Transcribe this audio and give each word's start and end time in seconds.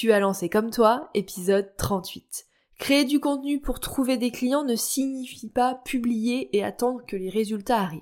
Tu 0.00 0.12
as 0.12 0.20
lancé 0.20 0.48
comme 0.48 0.70
toi, 0.70 1.10
épisode 1.12 1.76
38. 1.76 2.46
Créer 2.78 3.04
du 3.04 3.20
contenu 3.20 3.60
pour 3.60 3.80
trouver 3.80 4.16
des 4.16 4.30
clients 4.30 4.64
ne 4.64 4.74
signifie 4.74 5.50
pas 5.50 5.74
publier 5.74 6.56
et 6.56 6.64
attendre 6.64 7.04
que 7.06 7.16
les 7.16 7.28
résultats 7.28 7.82
arrivent. 7.82 8.00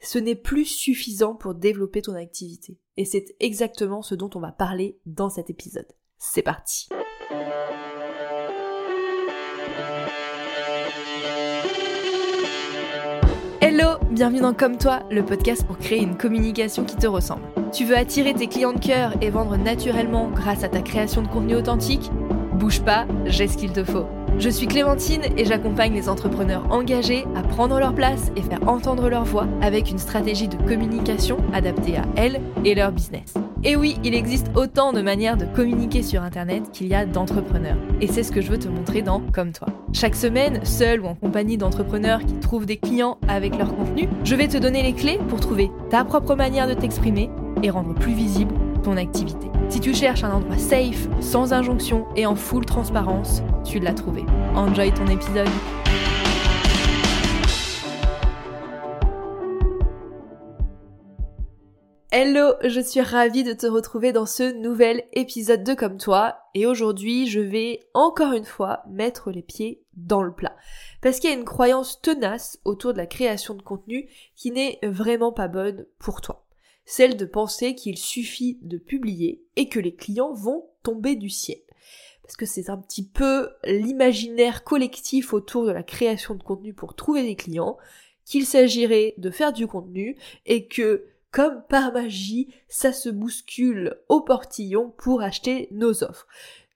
Ce 0.00 0.18
n'est 0.18 0.34
plus 0.34 0.64
suffisant 0.64 1.36
pour 1.36 1.54
développer 1.54 2.02
ton 2.02 2.16
activité. 2.16 2.80
Et 2.96 3.04
c'est 3.04 3.36
exactement 3.38 4.02
ce 4.02 4.16
dont 4.16 4.30
on 4.34 4.40
va 4.40 4.50
parler 4.50 4.98
dans 5.06 5.30
cet 5.30 5.50
épisode. 5.50 5.86
C'est 6.18 6.42
parti 6.42 6.88
bienvenue 14.14 14.40
dans 14.40 14.54
Comme 14.54 14.78
toi, 14.78 15.00
le 15.10 15.24
podcast 15.24 15.66
pour 15.66 15.76
créer 15.76 16.00
une 16.00 16.16
communication 16.16 16.84
qui 16.84 16.94
te 16.94 17.06
ressemble. 17.08 17.42
Tu 17.72 17.84
veux 17.84 17.96
attirer 17.96 18.32
tes 18.32 18.46
clients 18.46 18.72
de 18.72 18.78
cœur 18.78 19.12
et 19.20 19.28
vendre 19.28 19.56
naturellement 19.56 20.28
grâce 20.28 20.62
à 20.62 20.68
ta 20.68 20.82
création 20.82 21.20
de 21.20 21.26
contenu 21.26 21.56
authentique? 21.56 22.12
Bouge 22.52 22.80
pas, 22.82 23.06
j'ai 23.26 23.48
ce 23.48 23.56
qu'il 23.56 23.72
te 23.72 23.82
faut. 23.82 24.06
Je 24.38 24.48
suis 24.48 24.68
Clémentine 24.68 25.22
et 25.36 25.44
j'accompagne 25.44 25.94
les 25.94 26.08
entrepreneurs 26.08 26.64
engagés 26.70 27.24
à 27.34 27.42
prendre 27.42 27.80
leur 27.80 27.92
place 27.92 28.30
et 28.36 28.42
faire 28.42 28.68
entendre 28.68 29.08
leur 29.08 29.24
voix 29.24 29.48
avec 29.60 29.90
une 29.90 29.98
stratégie 29.98 30.46
de 30.46 30.56
communication 30.58 31.38
adaptée 31.52 31.96
à 31.96 32.04
elles 32.14 32.40
et 32.64 32.76
leur 32.76 32.92
business. 32.92 33.34
Et 33.66 33.76
oui, 33.76 33.96
il 34.04 34.14
existe 34.14 34.50
autant 34.54 34.92
de 34.92 35.00
manières 35.00 35.38
de 35.38 35.46
communiquer 35.46 36.02
sur 36.02 36.22
Internet 36.22 36.70
qu'il 36.70 36.86
y 36.86 36.94
a 36.94 37.06
d'entrepreneurs. 37.06 37.78
Et 38.02 38.06
c'est 38.06 38.22
ce 38.22 38.30
que 38.30 38.42
je 38.42 38.50
veux 38.50 38.58
te 38.58 38.68
montrer 38.68 39.00
dans 39.00 39.20
Comme 39.32 39.52
toi. 39.52 39.68
Chaque 39.94 40.16
semaine, 40.16 40.62
seul 40.66 41.00
ou 41.00 41.06
en 41.06 41.14
compagnie 41.14 41.56
d'entrepreneurs 41.56 42.20
qui 42.20 42.34
trouvent 42.34 42.66
des 42.66 42.76
clients 42.76 43.16
avec 43.26 43.56
leur 43.56 43.74
contenu, 43.74 44.06
je 44.22 44.34
vais 44.34 44.48
te 44.48 44.58
donner 44.58 44.82
les 44.82 44.92
clés 44.92 45.18
pour 45.30 45.40
trouver 45.40 45.70
ta 45.88 46.04
propre 46.04 46.34
manière 46.34 46.68
de 46.68 46.74
t'exprimer 46.74 47.30
et 47.62 47.70
rendre 47.70 47.94
plus 47.94 48.12
visible 48.12 48.54
ton 48.82 48.98
activité. 48.98 49.46
Si 49.70 49.80
tu 49.80 49.94
cherches 49.94 50.24
un 50.24 50.32
endroit 50.32 50.58
safe, 50.58 51.08
sans 51.20 51.54
injonction 51.54 52.04
et 52.16 52.26
en 52.26 52.34
full 52.34 52.66
transparence, 52.66 53.42
tu 53.64 53.78
l'as 53.78 53.94
trouvé. 53.94 54.26
Enjoy 54.54 54.92
ton 54.92 55.06
épisode. 55.06 55.48
Hello, 62.16 62.52
je 62.62 62.78
suis 62.78 63.00
ravie 63.00 63.42
de 63.42 63.54
te 63.54 63.66
retrouver 63.66 64.12
dans 64.12 64.24
ce 64.24 64.56
nouvel 64.56 65.02
épisode 65.14 65.64
de 65.64 65.74
Comme 65.74 65.98
toi 65.98 66.38
et 66.54 66.64
aujourd'hui 66.64 67.26
je 67.26 67.40
vais 67.40 67.80
encore 67.92 68.34
une 68.34 68.44
fois 68.44 68.84
mettre 68.88 69.32
les 69.32 69.42
pieds 69.42 69.82
dans 69.94 70.22
le 70.22 70.32
plat 70.32 70.54
parce 71.02 71.18
qu'il 71.18 71.28
y 71.28 71.32
a 71.32 71.36
une 71.36 71.44
croyance 71.44 72.00
tenace 72.00 72.60
autour 72.64 72.92
de 72.92 72.98
la 72.98 73.08
création 73.08 73.54
de 73.54 73.62
contenu 73.62 74.08
qui 74.36 74.52
n'est 74.52 74.78
vraiment 74.84 75.32
pas 75.32 75.48
bonne 75.48 75.86
pour 75.98 76.20
toi. 76.20 76.46
Celle 76.84 77.16
de 77.16 77.24
penser 77.24 77.74
qu'il 77.74 77.98
suffit 77.98 78.60
de 78.62 78.78
publier 78.78 79.42
et 79.56 79.68
que 79.68 79.80
les 79.80 79.96
clients 79.96 80.34
vont 80.34 80.68
tomber 80.84 81.16
du 81.16 81.30
ciel. 81.30 81.58
Parce 82.22 82.36
que 82.36 82.46
c'est 82.46 82.70
un 82.70 82.78
petit 82.78 83.08
peu 83.08 83.48
l'imaginaire 83.64 84.62
collectif 84.62 85.32
autour 85.32 85.66
de 85.66 85.72
la 85.72 85.82
création 85.82 86.36
de 86.36 86.44
contenu 86.44 86.74
pour 86.74 86.94
trouver 86.94 87.24
des 87.24 87.34
clients, 87.34 87.76
qu'il 88.24 88.46
s'agirait 88.46 89.14
de 89.18 89.30
faire 89.30 89.52
du 89.52 89.66
contenu 89.66 90.16
et 90.46 90.68
que 90.68 91.08
comme 91.34 91.64
par 91.68 91.92
magie, 91.92 92.54
ça 92.68 92.92
se 92.92 93.08
bouscule 93.08 93.98
au 94.08 94.20
portillon 94.20 94.94
pour 94.96 95.20
acheter 95.20 95.66
nos 95.72 96.04
offres. 96.04 96.28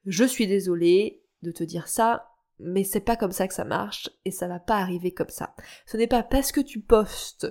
Je 0.04 0.24
suis 0.24 0.48
désolée 0.48 1.22
de 1.42 1.52
te 1.52 1.62
dire 1.62 1.86
ça, 1.86 2.32
mais 2.58 2.82
c'est 2.82 2.98
pas 2.98 3.14
comme 3.14 3.30
ça 3.30 3.46
que 3.46 3.54
ça 3.54 3.64
marche 3.64 4.10
et 4.24 4.32
ça 4.32 4.48
va 4.48 4.58
pas 4.58 4.78
arriver 4.78 5.12
comme 5.12 5.28
ça. 5.28 5.54
Ce 5.86 5.96
n'est 5.96 6.08
pas 6.08 6.24
parce 6.24 6.50
que 6.50 6.60
tu 6.60 6.80
postes 6.80 7.46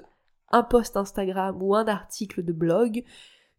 un 0.49 0.63
post 0.63 0.97
Instagram 0.97 1.63
ou 1.63 1.75
un 1.75 1.87
article 1.87 2.43
de 2.43 2.51
blog 2.51 3.05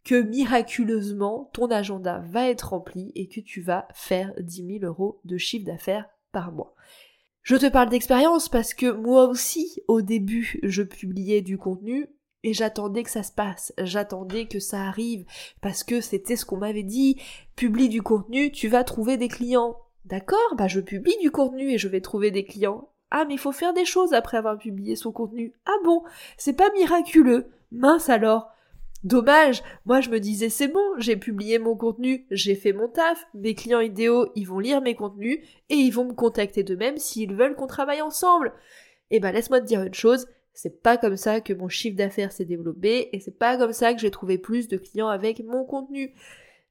que 0.04 0.20
miraculeusement 0.20 1.50
ton 1.54 1.70
agenda 1.70 2.18
va 2.28 2.50
être 2.50 2.70
rempli 2.70 3.12
et 3.14 3.28
que 3.28 3.40
tu 3.40 3.62
vas 3.62 3.88
faire 3.94 4.34
10 4.38 4.80
000 4.80 4.84
euros 4.84 5.20
de 5.24 5.38
chiffre 5.38 5.64
d'affaires 5.64 6.10
par 6.32 6.52
mois. 6.52 6.74
Je 7.40 7.56
te 7.56 7.66
parle 7.66 7.88
d'expérience 7.88 8.50
parce 8.50 8.74
que 8.74 8.90
moi 8.90 9.26
aussi, 9.26 9.82
au 9.88 10.02
début, 10.02 10.60
je 10.64 10.82
publiais 10.82 11.40
du 11.40 11.56
contenu 11.56 12.10
et 12.44 12.52
j'attendais 12.52 13.02
que 13.02 13.10
ça 13.10 13.22
se 13.22 13.32
passe, 13.32 13.72
j'attendais 13.78 14.46
que 14.46 14.60
ça 14.60 14.82
arrive, 14.82 15.24
parce 15.60 15.84
que 15.84 16.00
c'était 16.00 16.36
ce 16.36 16.44
qu'on 16.44 16.58
m'avait 16.58 16.82
dit, 16.82 17.20
publie 17.56 17.88
du 17.88 18.02
contenu, 18.02 18.52
tu 18.52 18.68
vas 18.68 18.84
trouver 18.84 19.16
des 19.16 19.28
clients. 19.28 19.76
D'accord, 20.04 20.54
bah 20.56 20.68
je 20.68 20.80
publie 20.80 21.16
du 21.20 21.30
contenu 21.30 21.72
et 21.72 21.78
je 21.78 21.88
vais 21.88 22.00
trouver 22.00 22.30
des 22.30 22.44
clients. 22.44 22.88
Ah 23.10 23.24
mais 23.26 23.34
il 23.34 23.40
faut 23.40 23.52
faire 23.52 23.74
des 23.74 23.84
choses 23.84 24.12
après 24.12 24.36
avoir 24.36 24.58
publié 24.58 24.96
son 24.96 25.12
contenu. 25.12 25.52
Ah 25.66 25.76
bon, 25.84 26.02
c'est 26.36 26.52
pas 26.52 26.70
miraculeux. 26.72 27.50
Mince 27.72 28.08
alors. 28.08 28.50
Dommage, 29.04 29.62
moi 29.86 30.00
je 30.00 30.10
me 30.10 30.18
disais 30.18 30.48
c'est 30.48 30.66
bon, 30.66 30.82
j'ai 30.98 31.16
publié 31.16 31.58
mon 31.58 31.76
contenu, 31.76 32.26
j'ai 32.32 32.56
fait 32.56 32.72
mon 32.72 32.88
taf, 32.88 33.26
mes 33.32 33.54
clients 33.54 33.80
idéaux, 33.80 34.26
ils 34.34 34.44
vont 34.44 34.58
lire 34.58 34.80
mes 34.80 34.96
contenus 34.96 35.38
et 35.68 35.76
ils 35.76 35.92
vont 35.92 36.04
me 36.04 36.14
contacter 36.14 36.64
d'eux-mêmes 36.64 36.98
s'ils 36.98 37.34
veulent 37.34 37.54
qu'on 37.54 37.68
travaille 37.68 38.02
ensemble. 38.02 38.52
Eh 39.10 39.20
ben 39.20 39.30
laisse-moi 39.30 39.60
te 39.60 39.66
dire 39.66 39.82
une 39.84 39.94
chose, 39.94 40.26
c'est 40.60 40.82
pas 40.82 40.96
comme 40.96 41.16
ça 41.16 41.40
que 41.40 41.52
mon 41.52 41.68
chiffre 41.68 41.96
d'affaires 41.96 42.32
s'est 42.32 42.44
développé 42.44 43.10
et 43.12 43.20
c'est 43.20 43.38
pas 43.38 43.56
comme 43.56 43.72
ça 43.72 43.94
que 43.94 44.00
j'ai 44.00 44.10
trouvé 44.10 44.38
plus 44.38 44.66
de 44.66 44.76
clients 44.76 45.06
avec 45.06 45.40
mon 45.44 45.64
contenu. 45.64 46.16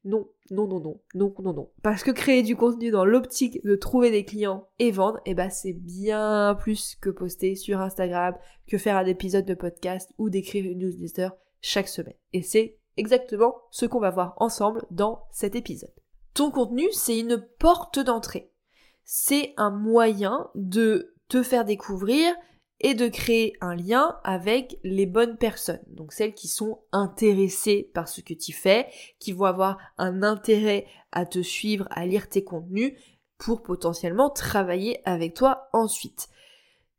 Non, 0.04 0.28
non, 0.52 0.68
non, 0.68 0.82
non, 0.82 1.00
non, 1.16 1.34
non, 1.40 1.54
non. 1.54 1.70
Parce 1.84 2.04
que 2.04 2.12
créer 2.12 2.44
du 2.44 2.58
contenu 2.58 2.92
dans 2.92 3.06
l'optique 3.06 3.64
de 3.64 3.78
trouver 3.78 4.12
des 4.12 4.26
clients 4.26 4.68
et 4.78 4.92
vendre, 4.92 5.22
eh 5.26 5.34
ben 5.34 5.50
c'est 5.50 5.72
bien 5.72 6.54
plus 6.60 6.98
que 7.00 7.10
poster 7.10 7.56
sur 7.56 7.80
Instagram, 7.80 8.36
que 8.68 8.78
faire 8.78 8.98
un 8.98 9.06
épisode 9.06 9.46
de 9.46 9.54
podcast 9.54 10.12
ou 10.18 10.30
d'écrire 10.30 10.66
une 10.66 10.80
newsletter 10.80 11.30
chaque 11.62 11.88
semaine. 11.88 12.18
Et 12.34 12.42
c'est 12.42 12.80
exactement 12.98 13.56
ce 13.72 13.86
qu'on 13.86 14.02
va 14.02 14.12
voir 14.12 14.34
ensemble 14.36 14.84
dans 14.92 15.24
cet 15.32 15.56
épisode. 15.56 15.96
Ton 16.34 16.52
contenu, 16.52 16.90
c'est 16.92 17.18
une 17.18 17.42
porte 17.58 18.00
d'entrée. 18.00 18.52
C'est 19.06 19.54
un 19.56 19.70
moyen 19.70 20.50
de 20.56 21.16
te 21.30 21.42
faire 21.42 21.64
découvrir 21.64 22.36
et 22.80 22.94
de 22.94 23.08
créer 23.08 23.54
un 23.60 23.76
lien 23.76 24.20
avec 24.24 24.80
les 24.84 25.06
bonnes 25.06 25.38
personnes, 25.38 25.84
donc 25.88 26.14
celles 26.14 26.36
qui 26.36 26.48
sont 26.48 26.82
intéressées 26.92 27.90
par 27.94 28.08
ce 28.08 28.22
que 28.22 28.36
tu 28.36 28.54
fais, 28.54 28.88
qui 29.20 29.32
vont 29.32 29.46
avoir 29.46 29.80
un 29.98 30.22
intérêt 30.22 30.86
à 31.12 31.26
te 31.26 31.42
suivre, 31.42 31.88
à 31.90 32.06
lire 32.06 32.30
tes 32.30 32.44
contenus, 32.44 32.94
pour 33.38 33.64
potentiellement 33.64 34.30
travailler 34.30 35.00
avec 35.06 35.34
toi 35.34 35.70
ensuite. 35.74 36.30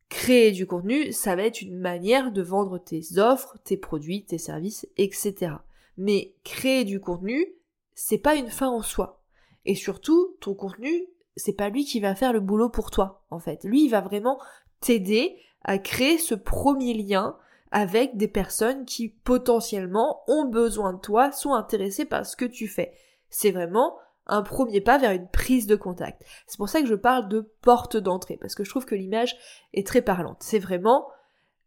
Créer 0.09 0.53
du 0.53 0.67
contenu, 0.67 1.13
ça 1.13 1.37
va 1.37 1.43
être 1.43 1.61
une 1.61 1.79
manière 1.79 2.33
de 2.33 2.43
vendre 2.43 2.79
tes 2.79 3.19
offres, 3.19 3.59
tes 3.65 3.77
produits, 3.77 4.25
tes 4.25 4.39
services, 4.39 4.87
etc. 4.97 5.53
Mais 5.97 6.35
créer 6.45 6.85
du 6.85 7.01
contenu, 7.01 7.47
c'est 7.95 8.19
pas 8.19 8.37
une 8.37 8.49
fin 8.49 8.69
en 8.69 8.83
soi. 8.83 9.23
Et 9.65 9.75
surtout, 9.75 10.37
ton 10.41 10.55
contenu, 10.55 11.07
c'est 11.37 11.53
pas 11.53 11.69
lui 11.69 11.85
qui 11.85 12.01
va 12.01 12.15
faire 12.15 12.33
le 12.33 12.41
boulot 12.41 12.71
pour 12.71 12.91
toi, 12.91 13.25
en 13.31 13.39
fait. 13.39 13.65
Lui, 13.65 13.85
il 13.85 13.91
va 13.91 14.01
vraiment 14.01 14.41
t'aider 14.81 15.37
à 15.65 15.79
créer 15.79 16.19
ce 16.19 16.35
premier 16.35 16.95
lien 16.95 17.37
avec 17.71 18.17
des 18.17 18.29
personnes 18.29 18.85
qui 18.85 19.09
potentiellement 19.09 20.23
ont 20.27 20.47
besoin 20.47 20.95
de 20.95 21.01
toi, 21.01 21.33
sont 21.33 21.55
intéressées 21.55 22.07
par 22.07 22.25
ce 22.25 22.37
que 22.37 22.45
tu 22.45 22.67
fais. 22.67 22.93
C'est 23.29 23.51
vraiment 23.51 23.97
un 24.27 24.43
premier 24.43 24.81
pas 24.81 24.99
vers 24.99 25.13
une 25.13 25.29
prise 25.29 25.67
de 25.67 25.77
contact. 25.77 26.23
C'est 26.47 26.59
pour 26.59 26.69
ça 26.69 26.81
que 26.81 26.87
je 26.87 26.95
parle 26.95 27.29
de 27.29 27.53
porte 27.63 27.97
d'entrée, 27.97 28.37
parce 28.37 28.55
que 28.55 28.65
je 28.65 28.71
trouve 28.71 28.85
que 28.85 28.95
l'image 28.95 29.37
est 29.73 29.87
très 29.87 30.03
parlante. 30.03 30.39
C'est 30.41 30.59
vraiment 30.59 31.09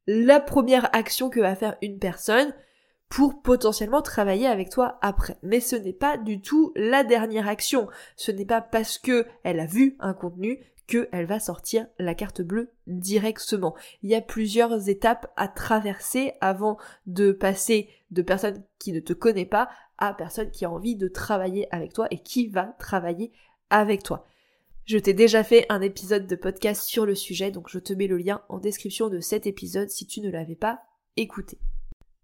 la 0.07 0.39
première 0.39 0.89
action 0.95 1.29
que 1.29 1.39
va 1.39 1.55
faire 1.55 1.77
une 1.81 1.99
personne 1.99 2.53
pour 3.09 3.41
potentiellement 3.41 4.01
travailler 4.01 4.47
avec 4.47 4.69
toi 4.69 4.97
après. 5.01 5.37
Mais 5.43 5.59
ce 5.59 5.75
n'est 5.75 5.93
pas 5.93 6.17
du 6.17 6.41
tout 6.41 6.71
la 6.75 7.03
dernière 7.03 7.47
action. 7.47 7.87
Ce 8.15 8.31
n'est 8.31 8.45
pas 8.45 8.61
parce 8.61 8.97
que 8.97 9.25
elle 9.43 9.59
a 9.59 9.65
vu 9.65 9.97
un 9.99 10.13
contenu 10.13 10.63
qu'elle 10.91 11.25
va 11.25 11.39
sortir 11.39 11.87
la 11.99 12.13
carte 12.13 12.41
bleue 12.41 12.69
directement. 12.85 13.75
Il 14.03 14.09
y 14.09 14.15
a 14.15 14.21
plusieurs 14.21 14.89
étapes 14.89 15.31
à 15.37 15.47
traverser 15.47 16.33
avant 16.41 16.77
de 17.05 17.31
passer 17.31 17.87
de 18.11 18.21
personne 18.21 18.61
qui 18.77 18.91
ne 18.91 18.99
te 18.99 19.13
connaît 19.13 19.45
pas 19.45 19.69
à 19.97 20.13
personne 20.13 20.51
qui 20.51 20.65
a 20.65 20.69
envie 20.69 20.97
de 20.97 21.07
travailler 21.07 21.73
avec 21.73 21.93
toi 21.93 22.07
et 22.11 22.17
qui 22.17 22.47
va 22.47 22.75
travailler 22.77 23.31
avec 23.69 24.03
toi. 24.03 24.25
Je 24.83 24.97
t'ai 24.97 25.13
déjà 25.13 25.45
fait 25.45 25.65
un 25.69 25.79
épisode 25.79 26.27
de 26.27 26.35
podcast 26.35 26.83
sur 26.83 27.05
le 27.05 27.15
sujet, 27.15 27.51
donc 27.51 27.69
je 27.69 27.79
te 27.79 27.93
mets 27.93 28.07
le 28.07 28.17
lien 28.17 28.41
en 28.49 28.57
description 28.57 29.07
de 29.07 29.21
cet 29.21 29.47
épisode 29.47 29.89
si 29.89 30.05
tu 30.05 30.19
ne 30.19 30.29
l'avais 30.29 30.55
pas 30.55 30.81
écouté. 31.15 31.57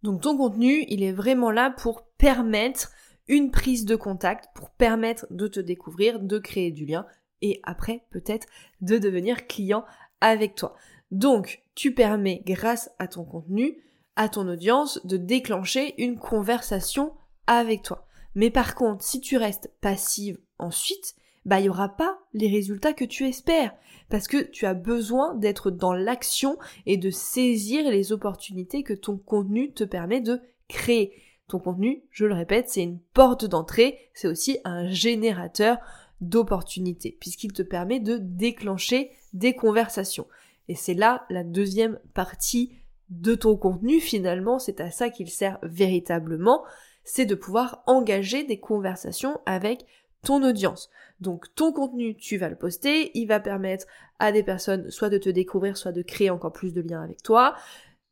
Donc 0.03 0.21
ton 0.21 0.36
contenu, 0.36 0.83
il 0.89 1.03
est 1.03 1.13
vraiment 1.13 1.51
là 1.51 1.71
pour 1.71 2.03
permettre 2.18 2.91
une 3.30 3.50
prise 3.50 3.86
de 3.86 3.95
contact, 3.95 4.50
pour 4.56 4.71
permettre 4.71 5.25
de 5.30 5.47
te 5.47 5.62
découvrir, 5.62 6.19
de 6.19 6.38
créer 6.38 6.71
du 6.71 6.86
lien 6.86 7.06
et 7.42 7.60
après 7.63 8.04
peut-être 8.10 8.48
de 8.81 8.98
devenir 8.98 9.48
client 9.48 9.86
avec 10.22 10.56
toi. 10.56 10.75
Donc, 11.12 11.62
tu 11.75 11.94
permets, 11.94 12.42
grâce 12.45 12.92
à 13.00 13.07
ton 13.07 13.24
contenu, 13.24 13.78
à 14.16 14.30
ton 14.30 14.48
audience, 14.48 15.06
de 15.06 15.18
déclencher 15.18 15.94
une 16.01 16.18
conversation 16.18 17.13
avec 17.45 17.84
toi. 17.84 18.07
Mais 18.36 18.50
par 18.50 18.75
contre, 18.75 19.04
si 19.04 19.22
tu 19.22 19.38
restes 19.38 19.72
passive 19.81 20.38
ensuite, 20.60 21.16
bah, 21.45 21.60
il 21.60 21.63
n'y 21.63 21.69
aura 21.69 21.89
pas 21.89 22.19
les 22.34 22.50
résultats 22.50 22.94
que 22.94 23.06
tu 23.06 23.25
espères. 23.25 23.74
Parce 24.10 24.28
que 24.28 24.38
tu 24.38 24.66
as 24.66 24.74
besoin 24.74 25.34
d'être 25.36 25.72
dans 25.72 25.94
l'action 25.94 26.57
et 26.86 26.98
de 26.98 27.10
saisir 27.10 27.89
les 27.89 28.12
opportunités 28.12 28.84
que 28.84 28.94
ton 28.94 29.18
contenu 29.18 29.72
te 29.74 29.84
permet 29.84 30.22
de 30.22 30.42
créer. 30.68 31.13
Ton 31.48 31.60
contenu, 31.60 32.04
je 32.12 32.25
le 32.25 32.34
répète, 32.34 32.69
c'est 32.69 32.84
une 32.84 33.00
porte 33.13 33.45
d'entrée, 33.45 33.98
c'est 34.13 34.28
aussi 34.28 34.60
un 34.66 34.89
générateur 34.89 35.78
d'opportunités, 36.21 37.17
puisqu'il 37.19 37.53
te 37.53 37.61
permet 37.61 37.99
de 37.99 38.17
déclencher 38.17 39.11
des 39.33 39.55
conversations. 39.55 40.27
Et 40.67 40.75
c'est 40.75 40.93
là 40.93 41.25
la 41.29 41.43
deuxième 41.43 41.99
partie 42.13 42.73
de 43.09 43.35
ton 43.35 43.55
contenu, 43.55 43.99
finalement, 43.99 44.59
c'est 44.59 44.81
à 44.81 44.91
ça 44.91 45.09
qu'il 45.09 45.29
sert 45.29 45.59
véritablement, 45.63 46.63
c'est 47.03 47.25
de 47.25 47.35
pouvoir 47.35 47.83
engager 47.85 48.43
des 48.43 48.59
conversations 48.59 49.39
avec 49.45 49.85
ton 50.23 50.43
audience. 50.43 50.89
Donc 51.21 51.45
ton 51.55 51.71
contenu, 51.71 52.15
tu 52.15 52.37
vas 52.37 52.49
le 52.49 52.57
poster, 52.57 53.11
il 53.17 53.27
va 53.27 53.39
permettre 53.39 53.85
à 54.19 54.31
des 54.31 54.43
personnes 54.43 54.91
soit 54.91 55.09
de 55.09 55.17
te 55.17 55.29
découvrir, 55.29 55.77
soit 55.77 55.93
de 55.93 56.01
créer 56.01 56.29
encore 56.29 56.51
plus 56.51 56.73
de 56.73 56.81
liens 56.81 57.01
avec 57.01 57.23
toi, 57.23 57.55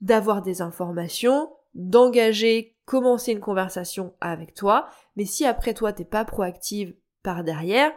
d'avoir 0.01 0.41
des 0.41 0.61
informations, 0.61 1.49
d'engager, 1.73 2.75
commencer 2.85 3.33
une 3.33 3.39
conversation 3.41 4.13
avec 4.21 4.53
toi. 4.53 4.87
Mais 5.17 5.25
si 5.25 5.45
après 5.45 5.73
toi 5.73 5.91
t'es 5.91 6.05
pas 6.05 6.23
proactive 6.23 6.95
par 7.25 7.43
derrière, 7.43 7.91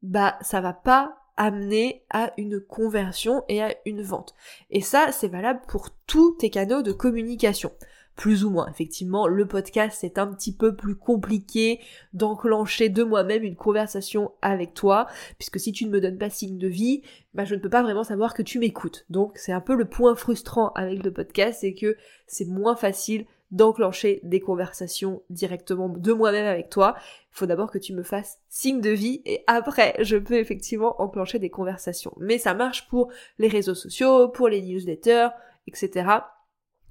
bah 0.00 0.38
ça 0.40 0.60
va 0.60 0.72
pas 0.72 1.16
amener 1.36 2.04
à 2.10 2.32
une 2.38 2.60
conversion 2.60 3.42
et 3.48 3.62
à 3.62 3.74
une 3.84 4.02
vente. 4.02 4.34
Et 4.70 4.80
ça, 4.80 5.10
c'est 5.10 5.28
valable 5.28 5.62
pour 5.66 5.90
tous 6.06 6.36
tes 6.38 6.50
canaux 6.50 6.82
de 6.82 6.92
communication 6.92 7.72
plus 8.14 8.44
ou 8.44 8.50
moins. 8.50 8.68
Effectivement, 8.68 9.26
le 9.26 9.48
podcast, 9.48 9.96
c'est 9.98 10.18
un 10.18 10.26
petit 10.26 10.54
peu 10.54 10.76
plus 10.76 10.94
compliqué 10.94 11.80
d'enclencher 12.12 12.90
de 12.90 13.02
moi-même 13.02 13.42
une 13.42 13.56
conversation 13.56 14.32
avec 14.42 14.74
toi, 14.74 15.06
puisque 15.38 15.58
si 15.58 15.72
tu 15.72 15.86
ne 15.86 15.90
me 15.90 16.00
donnes 16.00 16.18
pas 16.18 16.28
signe 16.28 16.58
de 16.58 16.68
vie, 16.68 17.02
bah, 17.32 17.46
je 17.46 17.54
ne 17.54 17.60
peux 17.60 17.70
pas 17.70 17.82
vraiment 17.82 18.04
savoir 18.04 18.34
que 18.34 18.42
tu 18.42 18.58
m'écoutes. 18.58 19.06
Donc, 19.08 19.32
c'est 19.36 19.52
un 19.52 19.62
peu 19.62 19.74
le 19.74 19.86
point 19.86 20.14
frustrant 20.14 20.68
avec 20.74 21.02
le 21.02 21.12
podcast, 21.12 21.60
c'est 21.62 21.74
que 21.74 21.96
c'est 22.26 22.44
moins 22.44 22.76
facile 22.76 23.24
d'enclencher 23.50 24.20
des 24.22 24.40
conversations 24.40 25.22
directement 25.30 25.88
de 25.88 26.12
moi-même 26.12 26.46
avec 26.46 26.70
toi. 26.70 26.94
Il 27.32 27.36
faut 27.38 27.46
d'abord 27.46 27.70
que 27.70 27.78
tu 27.78 27.92
me 27.92 28.02
fasses 28.02 28.38
signe 28.48 28.80
de 28.80 28.90
vie 28.90 29.22
et 29.24 29.42
après 29.46 29.94
je 30.00 30.16
peux 30.16 30.38
effectivement 30.38 31.00
enclencher 31.00 31.38
des 31.38 31.50
conversations. 31.50 32.14
Mais 32.18 32.38
ça 32.38 32.54
marche 32.54 32.88
pour 32.88 33.10
les 33.38 33.48
réseaux 33.48 33.74
sociaux, 33.74 34.28
pour 34.28 34.48
les 34.48 34.62
newsletters, 34.62 35.28
etc 35.66 36.20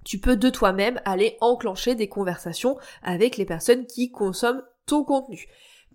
tu 0.06 0.20
peux 0.20 0.36
de 0.36 0.50
toi-même 0.50 1.00
aller 1.06 1.38
enclencher 1.42 1.96
des 1.96 2.08
conversations 2.08 2.78
avec 3.04 3.38
les 3.38 3.46
personnes 3.46 3.86
qui 3.86 4.12
consomment 4.12 4.64
ton 4.86 5.04
contenu. 5.04 5.48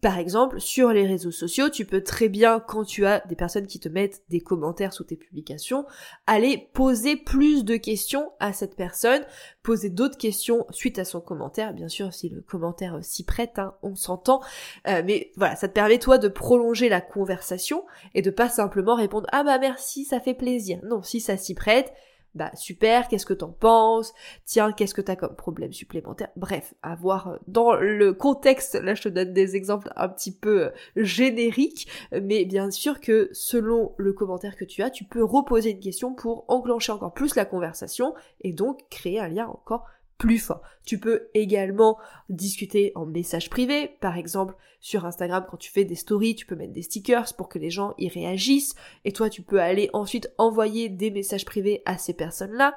Par 0.05 0.19
exemple, 0.19 0.61
sur 0.61 0.91
les 0.93 1.06
réseaux 1.06 1.31
sociaux, 1.31 1.71
tu 1.71 1.87
peux 1.87 2.03
très 2.03 2.29
bien, 2.29 2.61
quand 2.61 2.85
tu 2.85 3.06
as 3.06 3.21
des 3.21 3.37
personnes 3.37 3.67
qui 3.67 3.81
te 3.81 3.89
mettent 3.89 4.23
des 4.29 4.41
commentaires 4.43 4.93
sous 4.93 5.05
tes 5.05 5.17
publications, 5.17 5.87
aller 6.27 6.69
poser 6.75 7.17
plus 7.17 7.65
de 7.65 7.77
questions 7.77 8.31
à 8.39 8.53
cette 8.53 8.77
personne, 8.77 9.23
poser 9.62 9.89
d'autres 9.89 10.19
questions 10.19 10.67
suite 10.69 10.99
à 10.99 11.06
son 11.06 11.23
commentaire, 11.23 11.73
bien 11.73 11.89
sûr 11.89 12.12
si 12.12 12.29
le 12.29 12.43
commentaire 12.43 12.99
s'y 13.01 13.25
prête, 13.25 13.59
hein, 13.59 13.77
on 13.83 13.95
s'entend, 13.95 14.43
euh, 14.89 15.01
mais 15.06 15.33
voilà, 15.37 15.56
ça 15.56 15.69
te 15.69 15.73
permet 15.73 15.99
toi 15.99 16.19
de 16.19 16.29
prolonger 16.29 16.91
la 16.91 17.00
conversation 17.00 17.87
et 18.15 18.21
de 18.21 18.29
pas 18.29 18.50
simplement 18.50 18.97
répondre 18.97 19.27
ah 19.33 19.43
bah 19.43 19.59
merci, 19.59 20.05
ça 20.05 20.21
fait 20.21 20.35
plaisir. 20.35 20.81
Non, 20.85 21.03
si 21.03 21.19
ça 21.19 21.39
s'y 21.39 21.55
prête, 21.55 21.95
bah 22.35 22.51
super, 22.55 23.09
qu'est-ce 23.09 23.27
que 23.27 23.35
t'en 23.35 23.53
penses? 23.53 24.13
Tiens, 24.45 24.73
qu'est-ce 24.73 24.95
que 24.95 25.01
t'as 25.01 25.17
comme 25.17 25.37
problème 25.37 25.73
supplémentaire? 25.73 26.29
Bref, 26.37 26.75
à 26.83 26.95
voir 26.95 27.29
euh, 27.29 27.37
dans 27.47 27.75
le 27.75 28.13
contexte, 28.13 28.75
là 28.75 28.95
je 28.95 29.03
te 29.03 29.09
donne 29.09 29.33
des 29.33 29.57
exemples 29.57 29.93
un 29.97 30.09
petit 30.09 30.33
peu 30.33 30.65
euh, 30.65 30.71
génériques, 30.97 31.89
mais 32.13 32.45
bien 32.45 32.71
sûr 32.71 33.01
que 33.01 33.29
selon 33.33 33.95
le 33.99 34.13
commentaire 34.13 34.57
que 34.57 34.65
tu 34.65 34.83
as, 34.83 34.91
tu 34.91 35.05
peux 35.05 35.23
reposer 35.23 35.71
une 35.71 35.81
question 35.81 36.15
pour 36.15 36.45
enclencher 36.49 36.93
encore 36.93 37.15
plus 37.15 37.35
la 37.37 37.45
conversation 37.45 38.15
et 38.41 38.53
donc 38.53 38.81
créer 38.91 39.21
un 39.21 39.29
lien 39.29 39.47
encore 39.47 39.87
plus 40.19 40.38
fort. 40.38 40.62
Tu 40.87 40.99
peux 40.99 41.28
également 41.34 41.99
discuter 42.28 42.93
en 42.94 43.06
message 43.06 43.50
privé, 43.50 43.96
par 44.00 44.16
exemple 44.16 44.55
sur 44.81 45.06
Instagram 45.06 45.46
quand 45.50 45.56
tu 45.56 45.70
fais 45.70 45.84
des 45.84 45.94
stories, 45.94 46.34
tu 46.34 46.44
peux 46.44 46.56
mettre 46.56 46.75
des 46.75 46.82
stickers 46.82 47.34
pour 47.37 47.49
que 47.49 47.58
les 47.58 47.70
gens 47.70 47.94
y 47.96 48.08
réagissent, 48.08 48.75
et 49.05 49.12
toi 49.12 49.31
tu 49.31 49.43
peux 49.43 49.61
aller 49.61 49.88
ensuite 49.94 50.31
envoyer 50.37 50.88
des 50.88 51.11
messages 51.11 51.46
privés 51.46 51.82
à 51.87 51.96
ces 51.96 52.12
personnes-là. 52.12 52.76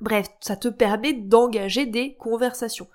Bref, 0.00 0.28
ça 0.40 0.54
te 0.54 0.68
permet 0.68 1.12
d'engager 1.12 1.86
des 1.86 2.14
conversations. 2.14 2.88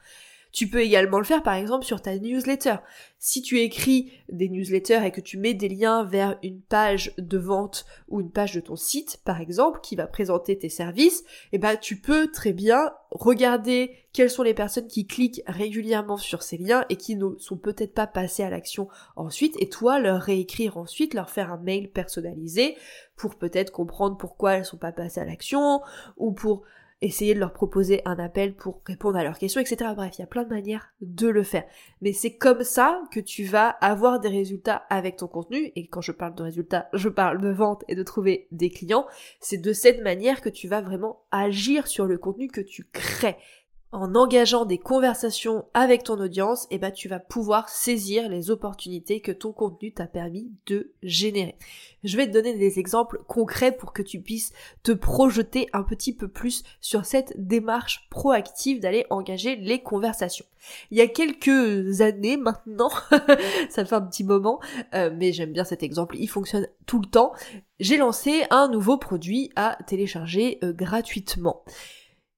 Tu 0.53 0.67
peux 0.67 0.81
également 0.81 1.17
le 1.17 1.23
faire 1.25 1.41
par 1.41 1.55
exemple 1.55 1.83
sur 1.83 1.99
ta 1.99 2.15
newsletter. 2.15 2.75
Si 3.17 3.41
tu 3.41 3.59
écris 3.59 4.13
des 4.29 4.49
newsletters 4.49 5.03
et 5.03 5.09
que 5.09 5.19
tu 5.19 5.39
mets 5.39 5.55
des 5.55 5.67
liens 5.67 6.03
vers 6.03 6.37
une 6.43 6.61
page 6.61 7.11
de 7.17 7.39
vente 7.39 7.87
ou 8.07 8.21
une 8.21 8.29
page 8.29 8.53
de 8.53 8.59
ton 8.59 8.75
site 8.75 9.19
par 9.25 9.41
exemple 9.41 9.79
qui 9.81 9.95
va 9.95 10.05
présenter 10.05 10.55
tes 10.55 10.69
services, 10.69 11.23
eh 11.53 11.57
ben 11.57 11.75
tu 11.75 11.99
peux 11.99 12.31
très 12.31 12.53
bien 12.53 12.93
regarder 13.09 13.95
quelles 14.13 14.29
sont 14.29 14.43
les 14.43 14.53
personnes 14.53 14.87
qui 14.87 15.07
cliquent 15.07 15.41
régulièrement 15.47 16.17
sur 16.17 16.43
ces 16.43 16.57
liens 16.57 16.85
et 16.89 16.97
qui 16.97 17.15
ne 17.15 17.35
sont 17.39 17.57
peut-être 17.57 17.95
pas 17.95 18.05
passées 18.05 18.43
à 18.43 18.51
l'action 18.51 18.87
ensuite 19.15 19.55
et 19.59 19.69
toi 19.69 19.97
leur 19.97 20.21
réécrire 20.21 20.77
ensuite, 20.77 21.15
leur 21.15 21.31
faire 21.31 21.51
un 21.51 21.57
mail 21.57 21.89
personnalisé 21.89 22.77
pour 23.15 23.35
peut-être 23.35 23.71
comprendre 23.71 24.17
pourquoi 24.17 24.53
elles 24.53 24.65
sont 24.65 24.77
pas 24.77 24.91
passées 24.91 25.21
à 25.21 25.25
l'action 25.25 25.81
ou 26.17 26.31
pour 26.31 26.61
essayer 27.03 27.33
de 27.35 27.39
leur 27.39 27.53
proposer 27.53 28.01
un 28.05 28.17
appel 28.17 28.55
pour 28.55 28.81
répondre 28.85 29.17
à 29.17 29.23
leurs 29.23 29.37
questions, 29.37 29.61
etc. 29.61 29.91
Bref, 29.95 30.13
il 30.17 30.21
y 30.21 30.23
a 30.23 30.27
plein 30.27 30.43
de 30.43 30.49
manières 30.49 30.93
de 31.01 31.27
le 31.27 31.43
faire. 31.43 31.65
Mais 32.01 32.13
c'est 32.13 32.35
comme 32.35 32.63
ça 32.63 33.01
que 33.11 33.19
tu 33.19 33.43
vas 33.43 33.69
avoir 33.69 34.19
des 34.19 34.29
résultats 34.29 34.83
avec 34.89 35.17
ton 35.17 35.27
contenu. 35.27 35.71
Et 35.75 35.87
quand 35.87 36.01
je 36.01 36.13
parle 36.13 36.35
de 36.35 36.43
résultats, 36.43 36.89
je 36.93 37.09
parle 37.09 37.41
de 37.41 37.49
vente 37.49 37.83
et 37.87 37.95
de 37.95 38.03
trouver 38.03 38.47
des 38.51 38.69
clients. 38.69 39.05
C'est 39.41 39.57
de 39.57 39.73
cette 39.73 40.01
manière 40.01 40.41
que 40.41 40.49
tu 40.49 40.67
vas 40.67 40.81
vraiment 40.81 41.25
agir 41.31 41.87
sur 41.87 42.05
le 42.05 42.17
contenu 42.17 42.47
que 42.47 42.61
tu 42.61 42.85
crées 42.91 43.37
en 43.93 44.15
engageant 44.15 44.65
des 44.65 44.79
conversations 44.79 45.65
avec 45.75 46.03
ton 46.03 46.19
audience, 46.19 46.67
eh 46.71 46.79
ben, 46.79 46.91
tu 46.91 47.07
vas 47.07 47.19
pouvoir 47.19 47.69
saisir 47.69 48.27
les 48.27 48.49
opportunités 48.49 49.21
que 49.21 49.31
ton 49.31 49.53
contenu 49.53 49.93
t'a 49.93 50.07
permis 50.07 50.51
de 50.65 50.91
générer. 51.03 51.55
Je 52.03 52.17
vais 52.17 52.27
te 52.27 52.33
donner 52.33 52.55
des 52.55 52.79
exemples 52.79 53.21
concrets 53.27 53.71
pour 53.71 53.93
que 53.93 54.01
tu 54.01 54.19
puisses 54.19 54.51
te 54.81 54.91
projeter 54.91 55.69
un 55.73 55.83
petit 55.83 56.13
peu 56.13 56.27
plus 56.27 56.63
sur 56.81 57.05
cette 57.05 57.33
démarche 57.37 58.07
proactive 58.09 58.79
d'aller 58.79 59.05
engager 59.11 59.55
les 59.55 59.81
conversations. 59.83 60.45
Il 60.89 60.97
y 60.97 61.01
a 61.01 61.07
quelques 61.07 62.01
années 62.01 62.37
maintenant, 62.37 62.89
ça 63.69 63.85
fait 63.85 63.95
un 63.95 64.01
petit 64.01 64.23
moment, 64.23 64.59
euh, 64.95 65.11
mais 65.15 65.33
j'aime 65.33 65.53
bien 65.53 65.65
cet 65.65 65.83
exemple, 65.83 66.17
il 66.17 66.27
fonctionne 66.27 66.67
tout 66.87 66.99
le 66.99 67.07
temps, 67.07 67.31
j'ai 67.79 67.97
lancé 67.97 68.43
un 68.49 68.69
nouveau 68.69 68.97
produit 68.97 69.51
à 69.55 69.77
télécharger 69.85 70.57
euh, 70.63 70.73
gratuitement. 70.73 71.63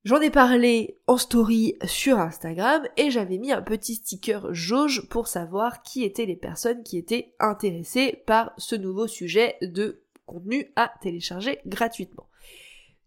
J'en 0.05 0.21
ai 0.21 0.29
parlé 0.29 0.99
en 1.07 1.17
story 1.17 1.79
sur 1.83 2.19
Instagram 2.19 2.83
et 2.95 3.09
j'avais 3.09 3.39
mis 3.39 3.51
un 3.51 3.63
petit 3.63 3.95
sticker 3.95 4.53
jauge 4.53 5.09
pour 5.09 5.27
savoir 5.27 5.81
qui 5.81 6.03
étaient 6.03 6.27
les 6.27 6.35
personnes 6.35 6.83
qui 6.83 6.99
étaient 6.99 7.33
intéressées 7.39 8.21
par 8.27 8.53
ce 8.57 8.75
nouveau 8.75 9.07
sujet 9.07 9.55
de 9.63 10.03
contenu 10.27 10.71
à 10.75 10.93
télécharger 11.01 11.57
gratuitement. 11.65 12.27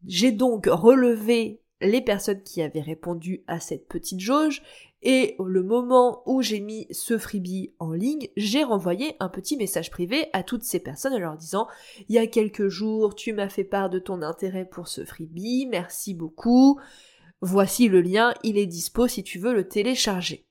J'ai 0.09 0.33
donc 0.33 0.67
relevé 0.67 1.61
les 1.81 2.01
personnes 2.01 2.43
qui 2.43 2.63
avaient 2.63 2.81
répondu 2.81 3.45
à 3.47 3.61
cette 3.61 3.87
petite 3.87 4.19
jauge 4.19 4.61
et 5.03 5.37
le 5.39 5.63
moment 5.63 6.23
où 6.27 6.43
j'ai 6.43 6.61
mis 6.61 6.87
ce 6.91 7.19
freebie 7.19 7.73
en 7.79 7.93
ligne, 7.93 8.29
j'ai 8.37 8.65
renvoyé 8.65 9.15
un 9.21 9.29
petit 9.29 9.57
message 9.57 9.91
privé 9.91 10.27
à 10.33 10.43
toutes 10.43 10.65
ces 10.65 10.81
personnes 10.81 11.15
en 11.15 11.19
leur 11.19 11.37
disant 11.37 11.69
il 12.09 12.17
y 12.17 12.19
a 12.19 12.27
quelques 12.27 12.69
jours, 12.69 13.15
tu 13.15 13.33
m'as 13.33 13.49
fait 13.49 13.65
part 13.65 13.91
de 13.91 14.01
ton 14.01 14.23
intérêt 14.23 14.65
pour 14.65 14.89
ce 14.89 15.05
freebie, 15.05 15.67
merci 15.71 16.15
beaucoup. 16.15 16.81
Voici 17.41 17.89
le 17.89 18.01
lien, 18.01 18.35
il 18.43 18.59
est 18.59 18.67
dispo 18.67 19.07
si 19.07 19.23
tu 19.23 19.39
veux 19.39 19.55
le 19.55 19.69
télécharger. 19.69 20.49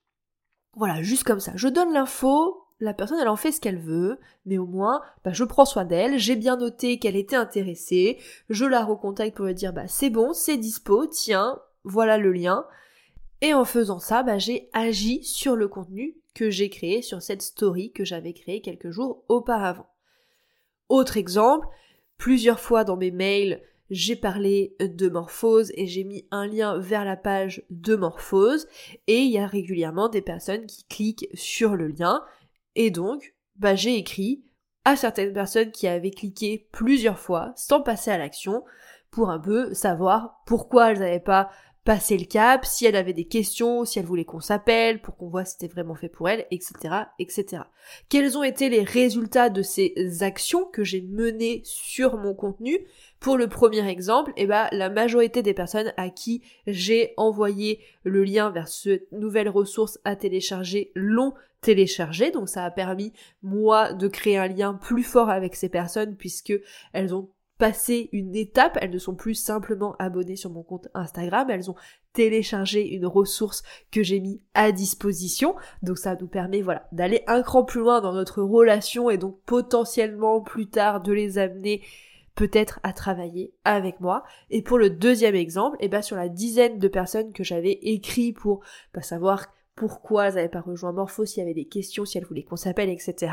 Voilà, 0.75 1.01
juste 1.01 1.25
comme 1.25 1.41
ça. 1.41 1.51
Je 1.55 1.67
donne 1.67 1.91
l'info, 1.91 2.63
la 2.79 2.93
personne 2.93 3.19
elle 3.21 3.27
en 3.27 3.35
fait 3.35 3.51
ce 3.51 3.59
qu'elle 3.59 3.79
veut, 3.79 4.17
mais 4.45 4.57
au 4.57 4.65
moins 4.65 5.01
bah, 5.25 5.33
je 5.33 5.43
prends 5.43 5.65
soin 5.65 5.83
d'elle, 5.83 6.17
j'ai 6.19 6.37
bien 6.37 6.55
noté 6.55 6.99
qu'elle 6.99 7.17
était 7.17 7.35
intéressée, 7.35 8.17
je 8.49 8.63
la 8.63 8.85
recontacte 8.85 9.35
pour 9.35 9.47
lui 9.47 9.53
dire 9.53 9.73
bah 9.73 9.87
c'est 9.87 10.09
bon, 10.09 10.31
c'est 10.31 10.55
dispo, 10.55 11.05
tiens, 11.05 11.59
voilà 11.83 12.17
le 12.17 12.31
lien. 12.31 12.65
Et 13.41 13.53
en 13.53 13.65
faisant 13.65 13.99
ça, 13.99 14.23
bah, 14.23 14.39
j'ai 14.39 14.69
agi 14.73 15.23
sur 15.23 15.55
le 15.55 15.67
contenu 15.67 16.17
que 16.33 16.49
j'ai 16.49 16.69
créé 16.69 17.01
sur 17.01 17.21
cette 17.21 17.41
story 17.41 17.91
que 17.91 18.05
j'avais 18.05 18.33
créée 18.33 18.61
quelques 18.61 18.89
jours 18.89 19.23
auparavant. 19.27 19.87
Autre 20.89 21.17
exemple, 21.17 21.67
plusieurs 22.17 22.59
fois 22.59 22.83
dans 22.83 22.97
mes 22.97 23.11
mails, 23.11 23.61
j'ai 23.89 24.15
parlé 24.15 24.75
de 24.79 25.07
morphose 25.07 25.71
et 25.75 25.87
j'ai 25.87 26.03
mis 26.03 26.27
un 26.31 26.45
lien 26.47 26.77
vers 26.77 27.05
la 27.05 27.15
page 27.15 27.63
de 27.69 27.95
morphose 27.95 28.67
et 29.07 29.19
il 29.19 29.31
y 29.31 29.37
a 29.37 29.47
régulièrement 29.47 30.09
des 30.09 30.21
personnes 30.21 30.65
qui 30.65 30.83
cliquent 30.85 31.29
sur 31.33 31.75
le 31.75 31.87
lien 31.87 32.23
et 32.75 32.91
donc 32.91 33.33
bah, 33.55 33.75
j'ai 33.75 33.95
écrit 33.95 34.43
à 34.83 34.95
certaines 34.95 35.33
personnes 35.33 35.71
qui 35.71 35.87
avaient 35.87 36.11
cliqué 36.11 36.67
plusieurs 36.71 37.19
fois 37.19 37.53
sans 37.55 37.81
passer 37.81 38.11
à 38.11 38.17
l'action 38.17 38.63
pour 39.09 39.29
un 39.29 39.39
peu 39.39 39.73
savoir 39.73 40.41
pourquoi 40.45 40.91
elles 40.91 40.99
n'avaient 40.99 41.19
pas 41.19 41.49
passer 41.87 42.17
le 42.17 42.25
cap, 42.25 42.65
si 42.65 42.85
elle 42.85 42.97
avait 42.97 43.13
des 43.13 43.23
questions, 43.23 43.85
si 43.85 43.97
elle 43.97 44.05
voulait 44.05 44.25
qu'on 44.25 44.41
s'appelle, 44.41 45.01
pour 45.01 45.15
qu'on 45.15 45.29
voit 45.29 45.45
si 45.45 45.53
c'était 45.53 45.73
vraiment 45.73 45.95
fait 45.95 46.09
pour 46.09 46.27
elle, 46.27 46.45
etc., 46.51 46.73
etc. 47.17 47.63
Quels 48.09 48.37
ont 48.37 48.43
été 48.43 48.67
les 48.67 48.83
résultats 48.83 49.49
de 49.49 49.61
ces 49.61 49.95
actions 50.19 50.65
que 50.65 50.83
j'ai 50.83 51.01
menées 51.01 51.61
sur 51.63 52.17
mon 52.17 52.33
contenu? 52.33 52.85
Pour 53.21 53.37
le 53.37 53.47
premier 53.47 53.87
exemple, 53.87 54.33
eh 54.35 54.47
ben, 54.47 54.67
la 54.73 54.89
majorité 54.89 55.41
des 55.41 55.53
personnes 55.53 55.93
à 55.95 56.09
qui 56.09 56.41
j'ai 56.67 57.13
envoyé 57.15 57.79
le 58.03 58.25
lien 58.25 58.49
vers 58.49 58.67
cette 58.67 59.09
nouvelle 59.13 59.47
ressource 59.47 59.97
à 60.03 60.17
télécharger 60.17 60.91
l'ont 60.93 61.35
téléchargé. 61.61 62.31
Donc 62.31 62.49
ça 62.49 62.65
a 62.65 62.69
permis, 62.69 63.13
moi, 63.43 63.93
de 63.93 64.09
créer 64.09 64.35
un 64.35 64.49
lien 64.49 64.73
plus 64.73 65.03
fort 65.03 65.29
avec 65.29 65.55
ces 65.55 65.69
personnes 65.69 66.17
puisque 66.17 66.53
elles 66.91 67.15
ont 67.15 67.29
passé 67.57 68.09
une 68.11 68.35
étape, 68.35 68.77
elles 68.81 68.91
ne 68.91 68.97
sont 68.97 69.15
plus 69.15 69.35
simplement 69.35 69.95
abonnées 69.99 70.35
sur 70.35 70.51
mon 70.51 70.63
compte 70.63 70.87
Instagram, 70.93 71.49
elles 71.49 71.71
ont 71.71 71.75
téléchargé 72.13 72.87
une 72.95 73.05
ressource 73.05 73.63
que 73.91 74.03
j'ai 74.03 74.19
mis 74.19 74.41
à 74.53 74.71
disposition. 74.71 75.55
Donc 75.83 75.97
ça 75.97 76.15
nous 76.19 76.27
permet 76.27 76.61
voilà 76.61 76.87
d'aller 76.91 77.23
un 77.27 77.41
cran 77.41 77.63
plus 77.63 77.81
loin 77.81 78.01
dans 78.01 78.13
notre 78.13 78.41
relation 78.41 79.09
et 79.09 79.17
donc 79.17 79.39
potentiellement 79.45 80.41
plus 80.41 80.67
tard 80.67 81.01
de 81.01 81.13
les 81.13 81.37
amener 81.37 81.81
peut-être 82.35 82.79
à 82.83 82.93
travailler 82.93 83.53
avec 83.65 83.99
moi. 83.99 84.23
Et 84.49 84.61
pour 84.61 84.77
le 84.77 84.89
deuxième 84.89 85.35
exemple, 85.35 85.77
et 85.79 85.85
eh 85.85 85.89
ben 85.89 86.01
sur 86.01 86.15
la 86.15 86.29
dizaine 86.29 86.79
de 86.79 86.87
personnes 86.87 87.33
que 87.33 87.43
j'avais 87.43 87.79
écrit 87.81 88.31
pour 88.31 88.61
pas 88.93 89.01
savoir 89.01 89.47
pourquoi 89.75 90.27
elles 90.27 90.35
n'avaient 90.35 90.49
pas 90.49 90.61
rejoint 90.61 90.91
Morpho, 90.91 91.25
s'il 91.25 91.39
y 91.39 91.43
avait 91.43 91.53
des 91.53 91.67
questions, 91.67 92.03
si 92.03 92.17
elles 92.17 92.25
voulaient 92.25 92.43
qu'on 92.43 92.55
s'appelle, 92.55 92.89
etc. 92.89 93.31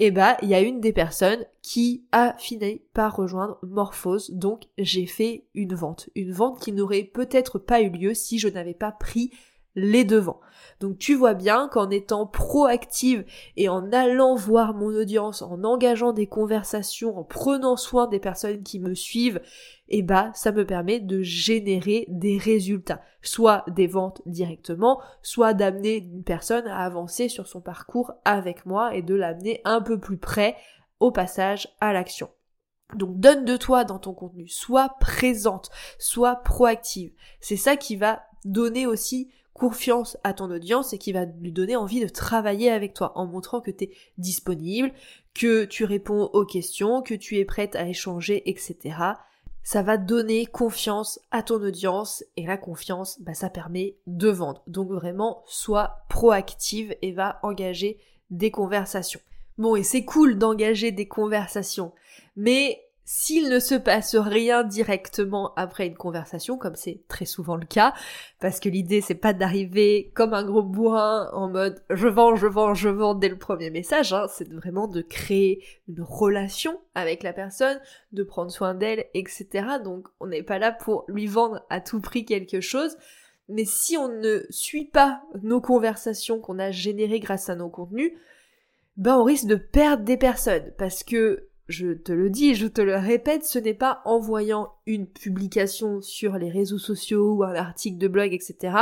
Et 0.00 0.06
eh 0.06 0.10
bah, 0.12 0.36
il 0.42 0.48
y 0.48 0.54
a 0.54 0.60
une 0.60 0.80
des 0.80 0.92
personnes 0.92 1.44
qui 1.60 2.06
a 2.12 2.36
fini 2.38 2.82
par 2.94 3.16
rejoindre 3.16 3.58
Morphose, 3.62 4.30
donc 4.30 4.62
j'ai 4.78 5.06
fait 5.06 5.48
une 5.54 5.74
vente. 5.74 6.08
Une 6.14 6.30
vente 6.30 6.60
qui 6.60 6.70
n'aurait 6.70 7.02
peut-être 7.02 7.58
pas 7.58 7.80
eu 7.80 7.90
lieu 7.90 8.14
si 8.14 8.38
je 8.38 8.46
n'avais 8.46 8.74
pas 8.74 8.92
pris 8.92 9.32
les 9.74 10.04
devants. 10.04 10.40
Donc 10.80 10.98
tu 10.98 11.14
vois 11.14 11.34
bien 11.34 11.68
qu'en 11.68 11.90
étant 11.90 12.26
proactive 12.26 13.24
et 13.56 13.68
en 13.68 13.92
allant 13.92 14.34
voir 14.34 14.74
mon 14.74 14.86
audience, 14.86 15.42
en 15.42 15.64
engageant 15.64 16.12
des 16.12 16.26
conversations, 16.26 17.18
en 17.18 17.24
prenant 17.24 17.76
soin 17.76 18.06
des 18.06 18.20
personnes 18.20 18.62
qui 18.62 18.78
me 18.78 18.94
suivent, 18.94 19.40
eh 19.88 20.02
bah 20.02 20.30
ça 20.34 20.52
me 20.52 20.64
permet 20.64 21.00
de 21.00 21.22
générer 21.22 22.06
des 22.08 22.38
résultats, 22.38 23.00
soit 23.22 23.64
des 23.68 23.86
ventes 23.86 24.22
directement, 24.26 25.00
soit 25.22 25.54
d'amener 25.54 25.96
une 25.96 26.24
personne 26.24 26.66
à 26.66 26.84
avancer 26.84 27.28
sur 27.28 27.46
son 27.46 27.60
parcours 27.60 28.12
avec 28.24 28.66
moi 28.66 28.94
et 28.94 29.02
de 29.02 29.14
l'amener 29.14 29.60
un 29.64 29.80
peu 29.80 29.98
plus 29.98 30.18
près 30.18 30.56
au 31.00 31.10
passage 31.10 31.68
à 31.80 31.92
l'action. 31.92 32.30
Donc 32.94 33.18
donne 33.18 33.44
de 33.44 33.56
toi 33.56 33.84
dans 33.84 33.98
ton 33.98 34.14
contenu, 34.14 34.48
sois 34.48 34.96
présente, 35.00 35.70
sois 35.98 36.36
proactive. 36.36 37.12
C'est 37.40 37.56
ça 37.56 37.76
qui 37.76 37.96
va 37.96 38.22
donner 38.44 38.86
aussi 38.86 39.30
confiance 39.58 40.16
à 40.24 40.32
ton 40.32 40.50
audience 40.50 40.92
et 40.92 40.98
qui 40.98 41.12
va 41.12 41.26
lui 41.26 41.52
donner 41.52 41.76
envie 41.76 42.00
de 42.00 42.08
travailler 42.08 42.70
avec 42.70 42.94
toi 42.94 43.12
en 43.16 43.26
montrant 43.26 43.60
que 43.60 43.70
tu 43.70 43.84
es 43.84 43.90
disponible, 44.16 44.92
que 45.34 45.64
tu 45.64 45.84
réponds 45.84 46.30
aux 46.32 46.46
questions, 46.46 47.02
que 47.02 47.14
tu 47.14 47.36
es 47.36 47.44
prête 47.44 47.76
à 47.76 47.86
échanger, 47.86 48.48
etc. 48.48 48.96
Ça 49.62 49.82
va 49.82 49.98
donner 49.98 50.46
confiance 50.46 51.20
à 51.30 51.42
ton 51.42 51.56
audience 51.56 52.24
et 52.36 52.46
la 52.46 52.56
confiance, 52.56 53.20
bah, 53.20 53.34
ça 53.34 53.50
permet 53.50 53.96
de 54.06 54.28
vendre. 54.28 54.62
Donc 54.66 54.90
vraiment, 54.90 55.42
sois 55.46 56.04
proactive 56.08 56.96
et 57.02 57.12
va 57.12 57.38
engager 57.42 57.98
des 58.30 58.50
conversations. 58.50 59.20
Bon, 59.58 59.76
et 59.76 59.82
c'est 59.82 60.04
cool 60.04 60.38
d'engager 60.38 60.92
des 60.92 61.08
conversations, 61.08 61.92
mais 62.36 62.80
s'il 63.10 63.48
ne 63.48 63.58
se 63.58 63.74
passe 63.74 64.14
rien 64.16 64.64
directement 64.64 65.54
après 65.54 65.86
une 65.86 65.96
conversation, 65.96 66.58
comme 66.58 66.74
c'est 66.76 67.00
très 67.08 67.24
souvent 67.24 67.56
le 67.56 67.64
cas, 67.64 67.94
parce 68.38 68.60
que 68.60 68.68
l'idée 68.68 69.00
c'est 69.00 69.14
pas 69.14 69.32
d'arriver 69.32 70.12
comme 70.14 70.34
un 70.34 70.44
gros 70.44 70.62
bourrin 70.62 71.30
en 71.32 71.48
mode 71.48 71.82
je 71.88 72.06
vends, 72.06 72.36
je 72.36 72.46
vends, 72.46 72.74
je 72.74 72.90
vends 72.90 73.14
dès 73.14 73.30
le 73.30 73.38
premier 73.38 73.70
message, 73.70 74.12
hein, 74.12 74.26
c'est 74.30 74.52
vraiment 74.52 74.88
de 74.88 75.00
créer 75.00 75.64
une 75.88 76.02
relation 76.02 76.78
avec 76.94 77.22
la 77.22 77.32
personne, 77.32 77.80
de 78.12 78.22
prendre 78.22 78.50
soin 78.50 78.74
d'elle, 78.74 79.06
etc. 79.14 79.48
Donc 79.82 80.06
on 80.20 80.26
n'est 80.26 80.42
pas 80.42 80.58
là 80.58 80.70
pour 80.70 81.06
lui 81.08 81.26
vendre 81.26 81.64
à 81.70 81.80
tout 81.80 82.02
prix 82.02 82.26
quelque 82.26 82.60
chose, 82.60 82.98
mais 83.48 83.64
si 83.64 83.96
on 83.96 84.08
ne 84.08 84.42
suit 84.50 84.84
pas 84.84 85.22
nos 85.42 85.62
conversations 85.62 86.40
qu'on 86.40 86.58
a 86.58 86.72
générées 86.72 87.20
grâce 87.20 87.48
à 87.48 87.56
nos 87.56 87.70
contenus, 87.70 88.12
ben 88.98 89.16
on 89.16 89.24
risque 89.24 89.46
de 89.46 89.54
perdre 89.54 90.04
des 90.04 90.18
personnes, 90.18 90.74
parce 90.76 91.04
que 91.04 91.47
je 91.68 91.92
te 91.92 92.12
le 92.12 92.30
dis, 92.30 92.54
je 92.54 92.66
te 92.66 92.80
le 92.80 92.96
répète, 92.96 93.44
ce 93.44 93.58
n'est 93.58 93.74
pas 93.74 94.00
en 94.04 94.18
voyant 94.18 94.72
une 94.86 95.06
publication 95.06 96.00
sur 96.00 96.38
les 96.38 96.50
réseaux 96.50 96.78
sociaux 96.78 97.34
ou 97.34 97.44
un 97.44 97.54
article 97.54 97.98
de 97.98 98.08
blog, 98.08 98.32
etc., 98.32 98.74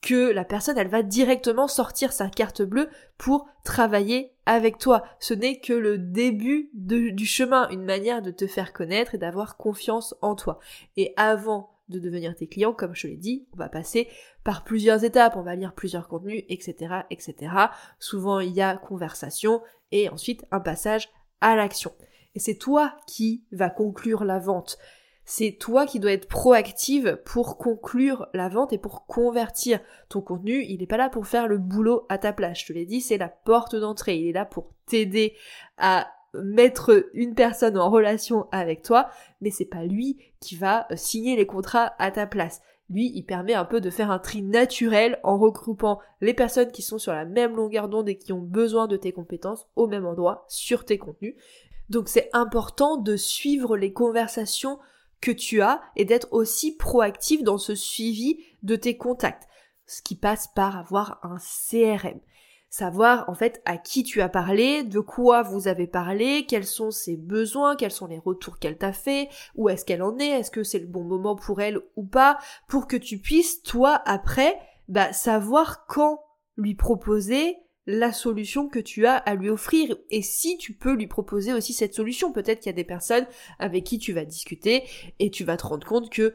que 0.00 0.30
la 0.30 0.44
personne, 0.44 0.78
elle 0.78 0.88
va 0.88 1.02
directement 1.02 1.66
sortir 1.66 2.12
sa 2.12 2.28
carte 2.28 2.62
bleue 2.62 2.88
pour 3.16 3.48
travailler 3.64 4.32
avec 4.46 4.78
toi. 4.78 5.02
Ce 5.18 5.34
n'est 5.34 5.58
que 5.58 5.72
le 5.72 5.98
début 5.98 6.70
du 6.72 7.26
chemin, 7.26 7.68
une 7.70 7.84
manière 7.84 8.22
de 8.22 8.30
te 8.30 8.46
faire 8.46 8.72
connaître 8.72 9.16
et 9.16 9.18
d'avoir 9.18 9.56
confiance 9.56 10.14
en 10.22 10.36
toi. 10.36 10.60
Et 10.96 11.14
avant 11.16 11.70
de 11.88 11.98
devenir 11.98 12.36
tes 12.36 12.46
clients, 12.46 12.74
comme 12.74 12.94
je 12.94 13.08
l'ai 13.08 13.16
dit, 13.16 13.48
on 13.54 13.56
va 13.56 13.68
passer 13.68 14.06
par 14.44 14.62
plusieurs 14.62 15.02
étapes, 15.02 15.34
on 15.36 15.42
va 15.42 15.56
lire 15.56 15.74
plusieurs 15.74 16.06
contenus, 16.06 16.44
etc., 16.48 17.00
etc. 17.10 17.50
Souvent, 17.98 18.38
il 18.38 18.52
y 18.52 18.60
a 18.60 18.76
conversation 18.76 19.62
et 19.90 20.08
ensuite 20.10 20.44
un 20.52 20.60
passage 20.60 21.08
à 21.40 21.56
l'action. 21.56 21.92
Et 22.34 22.40
c'est 22.40 22.56
toi 22.56 22.94
qui 23.06 23.44
va 23.52 23.70
conclure 23.70 24.24
la 24.24 24.38
vente. 24.38 24.78
C'est 25.24 25.58
toi 25.60 25.84
qui 25.84 26.00
dois 26.00 26.12
être 26.12 26.26
proactive 26.26 27.20
pour 27.26 27.58
conclure 27.58 28.28
la 28.32 28.48
vente 28.48 28.72
et 28.72 28.78
pour 28.78 29.04
convertir 29.04 29.78
ton 30.08 30.22
contenu. 30.22 30.64
Il 30.64 30.78
n'est 30.78 30.86
pas 30.86 30.96
là 30.96 31.10
pour 31.10 31.26
faire 31.26 31.48
le 31.48 31.58
boulot 31.58 32.06
à 32.08 32.16
ta 32.16 32.32
place. 32.32 32.60
Je 32.60 32.66
te 32.66 32.72
l'ai 32.72 32.86
dit, 32.86 33.02
c'est 33.02 33.18
la 33.18 33.28
porte 33.28 33.76
d'entrée. 33.76 34.16
Il 34.16 34.28
est 34.28 34.32
là 34.32 34.46
pour 34.46 34.70
t'aider 34.86 35.34
à 35.76 36.08
mettre 36.34 37.10
une 37.12 37.34
personne 37.34 37.78
en 37.78 37.90
relation 37.90 38.46
avec 38.52 38.82
toi, 38.82 39.10
mais 39.40 39.50
c'est 39.50 39.64
pas 39.64 39.84
lui 39.84 40.18
qui 40.40 40.56
va 40.56 40.86
euh, 40.90 40.96
signer 40.96 41.36
les 41.36 41.46
contrats 41.46 41.92
à 41.98 42.10
ta 42.10 42.26
place. 42.26 42.62
Lui, 42.90 43.12
il 43.14 43.24
permet 43.24 43.52
un 43.52 43.66
peu 43.66 43.82
de 43.82 43.90
faire 43.90 44.10
un 44.10 44.18
tri 44.18 44.40
naturel 44.40 45.20
en 45.22 45.36
regroupant 45.36 46.00
les 46.22 46.32
personnes 46.32 46.70
qui 46.70 46.80
sont 46.80 46.98
sur 46.98 47.12
la 47.12 47.26
même 47.26 47.54
longueur 47.54 47.88
d'onde 47.90 48.08
et 48.08 48.16
qui 48.16 48.32
ont 48.32 48.40
besoin 48.40 48.86
de 48.86 48.96
tes 48.96 49.12
compétences 49.12 49.68
au 49.76 49.86
même 49.86 50.06
endroit 50.06 50.46
sur 50.48 50.86
tes 50.86 50.96
contenus. 50.96 51.34
Donc 51.88 52.08
c'est 52.08 52.28
important 52.32 52.96
de 52.96 53.16
suivre 53.16 53.76
les 53.76 53.92
conversations 53.92 54.78
que 55.20 55.30
tu 55.30 55.62
as 55.62 55.80
et 55.96 56.04
d'être 56.04 56.28
aussi 56.32 56.76
proactif 56.76 57.42
dans 57.42 57.58
ce 57.58 57.74
suivi 57.74 58.38
de 58.62 58.76
tes 58.76 58.96
contacts. 58.96 59.48
Ce 59.86 60.02
qui 60.02 60.14
passe 60.14 60.48
par 60.48 60.76
avoir 60.76 61.18
un 61.22 61.38
CRM. 61.38 62.20
Savoir 62.70 63.28
en 63.30 63.34
fait 63.34 63.62
à 63.64 63.78
qui 63.78 64.02
tu 64.02 64.20
as 64.20 64.28
parlé, 64.28 64.82
de 64.82 65.00
quoi 65.00 65.42
vous 65.42 65.68
avez 65.68 65.86
parlé, 65.86 66.44
quels 66.46 66.66
sont 66.66 66.90
ses 66.90 67.16
besoins, 67.16 67.76
quels 67.76 67.90
sont 67.90 68.06
les 68.06 68.18
retours 68.18 68.58
qu'elle 68.58 68.76
t'a 68.76 68.92
fait, 68.92 69.30
où 69.54 69.70
est-ce 69.70 69.86
qu'elle 69.86 70.02
en 70.02 70.18
est, 70.18 70.28
est-ce 70.28 70.50
que 70.50 70.62
c'est 70.62 70.78
le 70.78 70.86
bon 70.86 71.04
moment 71.04 71.34
pour 71.34 71.62
elle 71.62 71.80
ou 71.96 72.04
pas, 72.04 72.38
pour 72.68 72.86
que 72.86 72.96
tu 72.96 73.18
puisses 73.18 73.62
toi 73.62 74.02
après 74.04 74.60
bah, 74.88 75.14
savoir 75.14 75.86
quand 75.86 76.22
lui 76.58 76.74
proposer 76.74 77.56
la 77.90 78.12
solution 78.12 78.68
que 78.68 78.78
tu 78.78 79.06
as 79.06 79.16
à 79.16 79.34
lui 79.34 79.48
offrir 79.48 79.96
et 80.10 80.20
si 80.20 80.58
tu 80.58 80.74
peux 80.74 80.92
lui 80.92 81.06
proposer 81.06 81.54
aussi 81.54 81.72
cette 81.72 81.94
solution. 81.94 82.32
Peut-être 82.32 82.60
qu'il 82.60 82.68
y 82.68 82.74
a 82.74 82.76
des 82.76 82.84
personnes 82.84 83.26
avec 83.58 83.84
qui 83.84 83.98
tu 83.98 84.12
vas 84.12 84.26
discuter 84.26 84.84
et 85.18 85.30
tu 85.30 85.42
vas 85.42 85.56
te 85.56 85.66
rendre 85.66 85.86
compte 85.86 86.10
que 86.10 86.34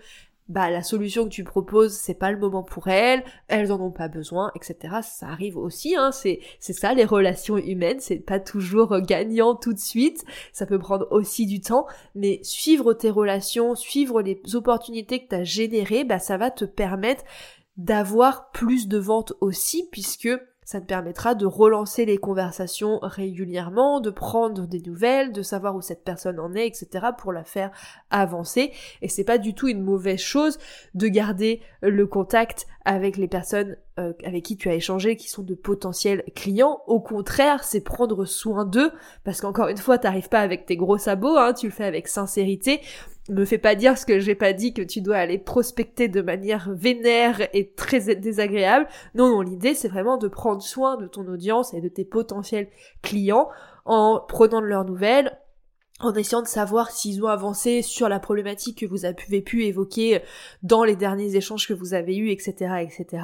bah 0.50 0.72
la 0.72 0.81
solution 0.81 1.25
que 1.25 1.29
tu 1.29 1.43
proposes 1.43 1.93
c'est 1.93 2.15
pas 2.15 2.31
le 2.31 2.39
moment 2.39 2.63
pour 2.63 2.88
elles, 2.88 3.24
elles 3.50 3.72
en 3.72 3.79
ont 3.79 3.91
pas 3.91 4.07
besoin, 4.07 4.51
etc. 4.55 4.95
Ça 5.03 5.27
arrive 5.27 5.55
aussi, 5.55 5.95
hein, 5.95 6.12
c'est 6.12 6.39
c'est 6.60 6.74
ça 6.74 6.95
les 6.95 7.05
relations 7.05 7.57
humaines, 7.57 8.00
c'est 8.00 8.17
pas 8.17 8.39
toujours 8.39 9.00
gagnant 9.01 9.53
tout 9.53 9.74
de 9.74 9.79
suite, 9.79 10.25
ça 10.53 10.65
peut 10.65 10.79
prendre 10.79 11.07
aussi 11.12 11.45
du 11.45 11.62
temps, 11.62 11.86
mais 12.15 12.39
suivre 12.41 12.95
tes 12.95 13.12
relations, 13.12 13.75
suivre 13.75 14.24
les 14.24 14.41
opportunités 14.55 15.24
que 15.24 15.29
tu 15.29 15.36
as 15.36 15.43
générées, 15.43 16.03
bah 16.03 16.19
ça 16.19 16.38
va 16.38 16.50
te 16.50 16.65
permettre 16.65 17.24
d'avoir 17.77 18.50
plus 18.50 18.88
de 18.88 18.98
ventes 18.98 19.33
aussi 19.39 19.88
puisque 19.91 20.29
ça 20.65 20.82
te 20.82 20.86
permettra 20.86 21.36
de 21.36 21.46
relancer 21.46 22.05
les 22.05 22.17
conversations 22.17 23.00
régulièrement, 23.01 24.00
de 24.00 24.10
prendre 24.10 24.67
des 24.67 24.82
nouvelles, 24.82 25.32
de 25.32 25.41
savoir 25.41 25.75
où 25.75 25.82
cette 25.82 26.03
personne 26.03 26.39
en 26.39 26.53
est, 26.53 26.67
etc. 26.67 27.08
pour 27.17 27.34
la 27.34 27.43
faire 27.43 27.72
avancer. 28.10 28.72
Et 29.01 29.10
c'est 29.10 29.24
pas 29.24 29.38
du 29.38 29.53
tout 29.53 29.67
une 29.67 29.84
mauvaise 29.84 30.20
chose 30.20 30.58
de 30.93 31.08
garder 31.08 31.62
le 31.82 32.08
contact 32.08 32.67
avec 32.86 33.17
les 33.17 33.27
personnes 33.27 33.77
euh, 34.00 34.13
avec 34.25 34.43
qui 34.43 34.57
tu 34.57 34.69
as 34.69 34.75
échangé, 34.75 35.15
qui 35.15 35.29
sont 35.29 35.43
de 35.43 35.55
potentiels 35.55 36.23
clients. 36.35 36.81
Au 36.88 37.00
contraire, 37.00 37.63
c'est 37.63 37.81
prendre 37.81 38.25
soin 38.25 38.65
d'eux, 38.65 38.91
parce 39.23 39.41
qu'encore 39.41 39.67
une 39.67 39.77
fois, 39.77 39.97
t'arrives 39.97 40.29
pas 40.29 40.39
avec 40.39 40.65
tes 40.65 40.77
gros 40.77 40.97
sabots, 40.97 41.38
hein, 41.38 41.53
tu 41.53 41.67
le 41.67 41.71
fais 41.71 41.85
avec 41.85 42.07
sincérité 42.07 42.81
me 43.29 43.45
fais 43.45 43.57
pas 43.57 43.75
dire 43.75 43.97
ce 43.97 44.05
que 44.05 44.19
j'ai 44.19 44.35
pas 44.35 44.53
dit 44.53 44.73
que 44.73 44.81
tu 44.81 45.01
dois 45.01 45.17
aller 45.17 45.38
prospecter 45.38 46.07
de 46.07 46.21
manière 46.21 46.69
vénère 46.73 47.41
et 47.53 47.71
très 47.71 48.15
désagréable. 48.15 48.88
Non, 49.15 49.29
non, 49.29 49.41
l'idée 49.41 49.75
c'est 49.75 49.88
vraiment 49.88 50.17
de 50.17 50.27
prendre 50.27 50.62
soin 50.62 50.97
de 50.97 51.07
ton 51.07 51.25
audience 51.27 51.73
et 51.73 51.81
de 51.81 51.88
tes 51.88 52.05
potentiels 52.05 52.67
clients 53.01 53.50
en 53.85 54.21
prenant 54.27 54.62
de 54.62 54.65
leurs 54.65 54.85
nouvelles, 54.85 55.38
en 56.00 56.13
essayant 56.13 56.41
de 56.41 56.47
savoir 56.47 56.91
s'ils 56.91 57.23
ont 57.23 57.27
avancé 57.27 57.81
sur 57.81 58.09
la 58.09 58.19
problématique 58.19 58.79
que 58.79 58.85
vous 58.85 59.05
avez 59.05 59.41
pu 59.41 59.65
évoquer 59.65 60.21
dans 60.62 60.83
les 60.83 60.97
derniers 60.97 61.35
échanges 61.35 61.67
que 61.67 61.73
vous 61.73 61.93
avez 61.93 62.17
eus, 62.17 62.29
etc., 62.29 62.75
etc. 62.81 63.23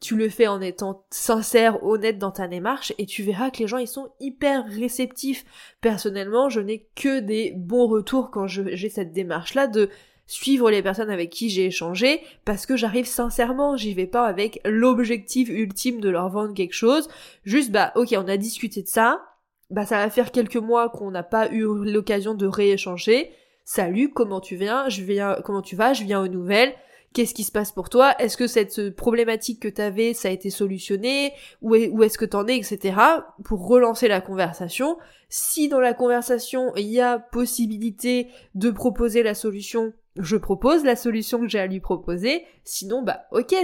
Tu 0.00 0.16
le 0.16 0.30
fais 0.30 0.46
en 0.46 0.60
étant 0.60 1.04
sincère, 1.10 1.84
honnête 1.84 2.18
dans 2.18 2.30
ta 2.30 2.48
démarche, 2.48 2.92
et 2.96 3.04
tu 3.04 3.22
verras 3.22 3.50
que 3.50 3.58
les 3.58 3.66
gens, 3.66 3.76
ils 3.76 3.86
sont 3.86 4.10
hyper 4.18 4.64
réceptifs. 4.66 5.44
Personnellement, 5.82 6.48
je 6.48 6.60
n'ai 6.60 6.88
que 6.96 7.20
des 7.20 7.52
bons 7.54 7.86
retours 7.86 8.30
quand 8.30 8.46
j'ai 8.46 8.88
cette 8.88 9.12
démarche-là 9.12 9.66
de 9.66 9.90
suivre 10.26 10.70
les 10.70 10.80
personnes 10.80 11.10
avec 11.10 11.28
qui 11.28 11.50
j'ai 11.50 11.66
échangé 11.66 12.20
parce 12.44 12.64
que 12.64 12.76
j'arrive 12.76 13.06
sincèrement, 13.06 13.76
j'y 13.76 13.94
vais 13.94 14.06
pas 14.06 14.26
avec 14.26 14.60
l'objectif 14.64 15.48
ultime 15.48 16.00
de 16.00 16.08
leur 16.08 16.28
vendre 16.28 16.54
quelque 16.54 16.72
chose. 16.72 17.08
Juste 17.42 17.72
bah 17.72 17.92
ok 17.96 18.14
on 18.16 18.28
a 18.28 18.36
discuté 18.36 18.82
de 18.82 18.86
ça, 18.86 19.24
bah 19.70 19.84
ça 19.84 19.96
va 19.96 20.08
faire 20.08 20.30
quelques 20.30 20.54
mois 20.54 20.88
qu'on 20.88 21.10
n'a 21.10 21.24
pas 21.24 21.50
eu 21.50 21.64
l'occasion 21.84 22.34
de 22.34 22.46
rééchanger. 22.46 23.32
Salut, 23.64 24.12
comment 24.12 24.40
tu 24.40 24.54
viens? 24.54 24.88
Je 24.88 25.02
viens, 25.02 25.36
comment 25.44 25.62
tu 25.62 25.74
vas? 25.74 25.94
Je 25.94 26.04
viens 26.04 26.20
aux 26.20 26.28
nouvelles. 26.28 26.74
Qu'est-ce 27.12 27.34
qui 27.34 27.42
se 27.42 27.50
passe 27.50 27.72
pour 27.72 27.88
toi? 27.88 28.14
Est-ce 28.20 28.36
que 28.36 28.46
cette 28.46 28.94
problématique 28.94 29.60
que 29.60 29.68
t'avais, 29.68 30.14
ça 30.14 30.28
a 30.28 30.30
été 30.30 30.48
solutionné? 30.48 31.32
Où, 31.60 31.74
où 31.74 32.02
est-ce 32.04 32.18
que 32.18 32.24
t'en 32.24 32.46
es, 32.46 32.56
etc. 32.56 32.96
Pour 33.44 33.66
relancer 33.66 34.06
la 34.06 34.20
conversation. 34.20 34.96
Si 35.28 35.68
dans 35.68 35.80
la 35.80 35.94
conversation 35.94 36.72
il 36.76 36.86
y 36.86 37.00
a 37.00 37.18
possibilité 37.18 38.28
de 38.54 38.70
proposer 38.70 39.22
la 39.24 39.34
solution, 39.34 39.92
je 40.16 40.36
propose 40.36 40.84
la 40.84 40.96
solution 40.96 41.40
que 41.40 41.48
j'ai 41.48 41.58
à 41.58 41.66
lui 41.66 41.80
proposer. 41.80 42.44
Sinon, 42.64 43.02
bah 43.02 43.22
ok, 43.32 43.54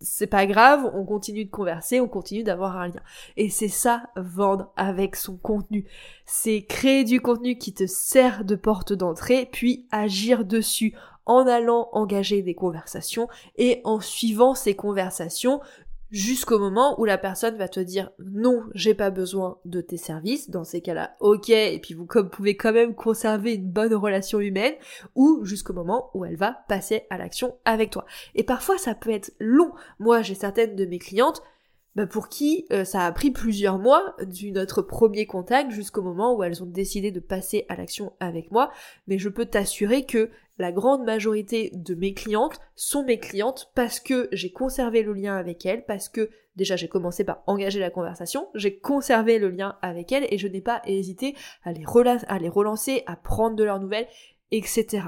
c'est 0.00 0.26
pas 0.26 0.46
grave, 0.46 0.90
on 0.94 1.04
continue 1.04 1.44
de 1.44 1.50
converser, 1.50 2.00
on 2.00 2.08
continue 2.08 2.42
d'avoir 2.42 2.78
un 2.78 2.88
lien. 2.88 3.02
Et 3.36 3.50
c'est 3.50 3.68
ça, 3.68 4.04
vendre 4.16 4.72
avec 4.76 5.14
son 5.14 5.36
contenu. 5.36 5.84
C'est 6.24 6.62
créer 6.62 7.04
du 7.04 7.20
contenu 7.20 7.58
qui 7.58 7.74
te 7.74 7.86
sert 7.86 8.44
de 8.44 8.54
porte 8.56 8.94
d'entrée, 8.94 9.48
puis 9.52 9.86
agir 9.90 10.46
dessus 10.46 10.94
en 11.26 11.46
allant 11.46 11.88
engager 11.92 12.42
des 12.42 12.54
conversations 12.54 13.28
et 13.56 13.80
en 13.84 14.00
suivant 14.00 14.54
ces 14.54 14.74
conversations 14.74 15.60
jusqu'au 16.10 16.58
moment 16.58 17.00
où 17.00 17.04
la 17.04 17.18
personne 17.18 17.56
va 17.56 17.68
te 17.68 17.80
dire 17.80 18.10
non, 18.18 18.64
j'ai 18.74 18.94
pas 18.94 19.10
besoin 19.10 19.58
de 19.64 19.80
tes 19.80 19.96
services, 19.96 20.50
dans 20.50 20.64
ces 20.64 20.80
cas-là, 20.80 21.16
ok, 21.20 21.50
et 21.50 21.78
puis 21.80 21.94
vous 21.94 22.06
pouvez 22.06 22.56
quand 22.56 22.72
même 22.72 22.94
conserver 22.94 23.54
une 23.54 23.70
bonne 23.70 23.94
relation 23.94 24.40
humaine, 24.40 24.74
ou 25.14 25.44
jusqu'au 25.44 25.72
moment 25.72 26.10
où 26.14 26.24
elle 26.24 26.36
va 26.36 26.64
passer 26.68 27.06
à 27.10 27.18
l'action 27.18 27.56
avec 27.64 27.90
toi. 27.90 28.04
Et 28.34 28.44
parfois 28.44 28.78
ça 28.78 28.94
peut 28.94 29.10
être 29.10 29.32
long. 29.38 29.72
Moi 29.98 30.22
j'ai 30.22 30.34
certaines 30.34 30.76
de 30.76 30.84
mes 30.84 30.98
clientes 30.98 31.42
bah 32.00 32.06
pour 32.06 32.28
qui 32.28 32.66
euh, 32.72 32.84
ça 32.84 33.04
a 33.04 33.12
pris 33.12 33.30
plusieurs 33.30 33.78
mois 33.78 34.16
du 34.26 34.52
notre 34.52 34.80
premier 34.80 35.26
contact 35.26 35.70
jusqu'au 35.70 36.00
moment 36.00 36.34
où 36.34 36.42
elles 36.42 36.62
ont 36.62 36.66
décidé 36.66 37.10
de 37.10 37.20
passer 37.20 37.66
à 37.68 37.76
l'action 37.76 38.14
avec 38.20 38.50
moi, 38.50 38.70
mais 39.06 39.18
je 39.18 39.28
peux 39.28 39.44
t'assurer 39.44 40.06
que 40.06 40.30
la 40.58 40.72
grande 40.72 41.04
majorité 41.04 41.70
de 41.74 41.94
mes 41.94 42.14
clientes 42.14 42.58
sont 42.74 43.04
mes 43.04 43.18
clientes 43.18 43.70
parce 43.74 44.00
que 44.00 44.28
j'ai 44.32 44.50
conservé 44.50 45.02
le 45.02 45.12
lien 45.12 45.36
avec 45.36 45.66
elles, 45.66 45.84
parce 45.84 46.08
que 46.08 46.30
déjà 46.56 46.74
j'ai 46.74 46.88
commencé 46.88 47.22
par 47.22 47.42
engager 47.46 47.80
la 47.80 47.90
conversation, 47.90 48.48
j'ai 48.54 48.78
conservé 48.78 49.38
le 49.38 49.50
lien 49.50 49.76
avec 49.82 50.10
elles 50.10 50.26
et 50.30 50.38
je 50.38 50.48
n'ai 50.48 50.62
pas 50.62 50.80
hésité 50.86 51.36
à 51.64 51.72
les, 51.72 51.84
à 52.28 52.38
les 52.38 52.48
relancer, 52.48 53.02
à 53.06 53.16
prendre 53.16 53.56
de 53.56 53.64
leurs 53.64 53.80
nouvelles, 53.80 54.08
etc. 54.52 55.02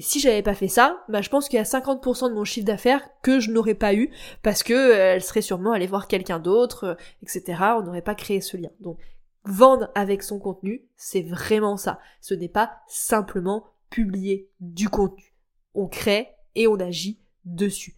Et 0.00 0.02
si 0.02 0.18
j'avais 0.18 0.40
pas 0.40 0.54
fait 0.54 0.66
ça, 0.66 1.04
bah 1.10 1.20
je 1.20 1.28
pense 1.28 1.46
qu'il 1.46 1.58
y 1.58 1.60
a 1.60 1.64
50% 1.64 2.30
de 2.30 2.34
mon 2.34 2.44
chiffre 2.44 2.64
d'affaires 2.64 3.06
que 3.20 3.38
je 3.38 3.50
n'aurais 3.50 3.74
pas 3.74 3.92
eu 3.92 4.10
parce 4.42 4.62
que 4.62 4.72
euh, 4.72 5.14
elle 5.14 5.22
serait 5.22 5.42
sûrement 5.42 5.72
allée 5.72 5.86
voir 5.86 6.08
quelqu'un 6.08 6.38
d'autre, 6.38 6.84
euh, 6.84 6.94
etc. 7.22 7.60
On 7.76 7.82
n'aurait 7.82 8.00
pas 8.00 8.14
créé 8.14 8.40
ce 8.40 8.56
lien. 8.56 8.70
Donc 8.80 8.98
vendre 9.44 9.90
avec 9.94 10.22
son 10.22 10.38
contenu, 10.38 10.86
c'est 10.96 11.20
vraiment 11.20 11.76
ça. 11.76 12.00
Ce 12.22 12.32
n'est 12.32 12.48
pas 12.48 12.78
simplement 12.88 13.66
publier 13.90 14.48
du 14.60 14.88
contenu. 14.88 15.34
On 15.74 15.86
crée 15.86 16.28
et 16.54 16.66
on 16.66 16.80
agit 16.80 17.20
dessus. 17.44 17.94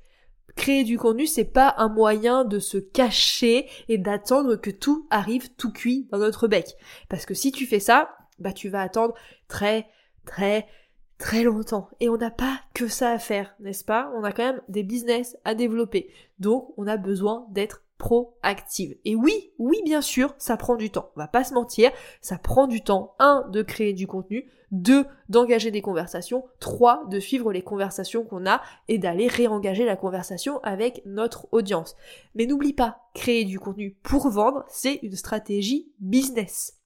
Créer 0.56 0.82
du 0.82 0.98
contenu, 0.98 1.28
c'est 1.28 1.44
pas 1.44 1.72
un 1.78 1.88
moyen 1.88 2.44
de 2.44 2.58
se 2.58 2.78
cacher 2.78 3.68
et 3.88 3.98
d'attendre 3.98 4.56
que 4.56 4.70
tout 4.70 5.06
arrive 5.10 5.54
tout 5.54 5.70
cuit 5.70 6.08
dans 6.10 6.18
notre 6.18 6.48
bec. 6.48 6.74
Parce 7.08 7.26
que 7.26 7.34
si 7.34 7.52
tu 7.52 7.64
fais 7.64 7.78
ça, 7.78 8.16
bah 8.40 8.52
tu 8.52 8.70
vas 8.70 8.80
attendre 8.80 9.14
très, 9.46 9.86
très, 10.26 10.66
très 11.22 11.44
longtemps. 11.44 11.88
Et 12.00 12.08
on 12.08 12.16
n'a 12.16 12.32
pas 12.32 12.58
que 12.74 12.88
ça 12.88 13.12
à 13.12 13.18
faire, 13.18 13.54
n'est-ce 13.60 13.84
pas? 13.84 14.12
On 14.16 14.24
a 14.24 14.32
quand 14.32 14.42
même 14.42 14.60
des 14.68 14.82
business 14.82 15.38
à 15.44 15.54
développer. 15.54 16.10
Donc, 16.40 16.74
on 16.76 16.88
a 16.88 16.96
besoin 16.96 17.46
d'être 17.50 17.84
proactive. 17.96 18.96
Et 19.04 19.14
oui, 19.14 19.52
oui, 19.56 19.76
bien 19.84 20.00
sûr, 20.00 20.34
ça 20.38 20.56
prend 20.56 20.74
du 20.74 20.90
temps. 20.90 21.10
On 21.14 21.20
va 21.20 21.28
pas 21.28 21.44
se 21.44 21.54
mentir, 21.54 21.92
ça 22.20 22.38
prend 22.38 22.66
du 22.66 22.82
temps. 22.82 23.14
Un, 23.20 23.46
de 23.52 23.62
créer 23.62 23.92
du 23.92 24.08
contenu. 24.08 24.50
Deux, 24.72 25.04
d'engager 25.28 25.70
des 25.70 25.80
conversations. 25.80 26.44
Trois, 26.58 27.04
de 27.08 27.20
suivre 27.20 27.52
les 27.52 27.62
conversations 27.62 28.24
qu'on 28.24 28.44
a 28.44 28.60
et 28.88 28.98
d'aller 28.98 29.28
réengager 29.28 29.84
la 29.84 29.96
conversation 29.96 30.58
avec 30.64 31.02
notre 31.06 31.46
audience. 31.52 31.94
Mais 32.34 32.46
n'oublie 32.46 32.72
pas, 32.72 32.98
créer 33.14 33.44
du 33.44 33.60
contenu 33.60 33.96
pour 34.02 34.28
vendre, 34.28 34.64
c'est 34.68 34.98
une 35.02 35.14
stratégie 35.14 35.92
business 36.00 36.81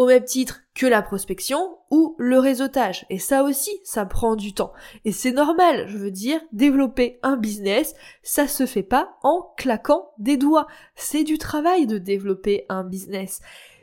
au 0.00 0.06
même 0.06 0.24
titre 0.24 0.62
que 0.74 0.86
la 0.86 1.02
prospection 1.02 1.76
ou 1.90 2.16
le 2.18 2.38
réseautage. 2.38 3.04
Et 3.10 3.18
ça 3.18 3.44
aussi, 3.44 3.70
ça 3.84 4.06
prend 4.06 4.34
du 4.34 4.54
temps. 4.54 4.72
Et 5.04 5.12
c'est 5.12 5.30
normal, 5.30 5.88
je 5.88 5.98
veux 5.98 6.10
dire, 6.10 6.40
développer 6.52 7.18
un 7.22 7.36
business, 7.36 7.94
ça 8.22 8.48
se 8.48 8.64
fait 8.64 8.82
pas 8.82 9.18
en 9.22 9.52
claquant 9.58 10.12
des 10.16 10.38
doigts. 10.38 10.66
C'est 10.94 11.22
du 11.22 11.36
travail 11.36 11.86
de 11.86 11.98
développer 11.98 12.64
un 12.70 12.82
business. 12.82 13.42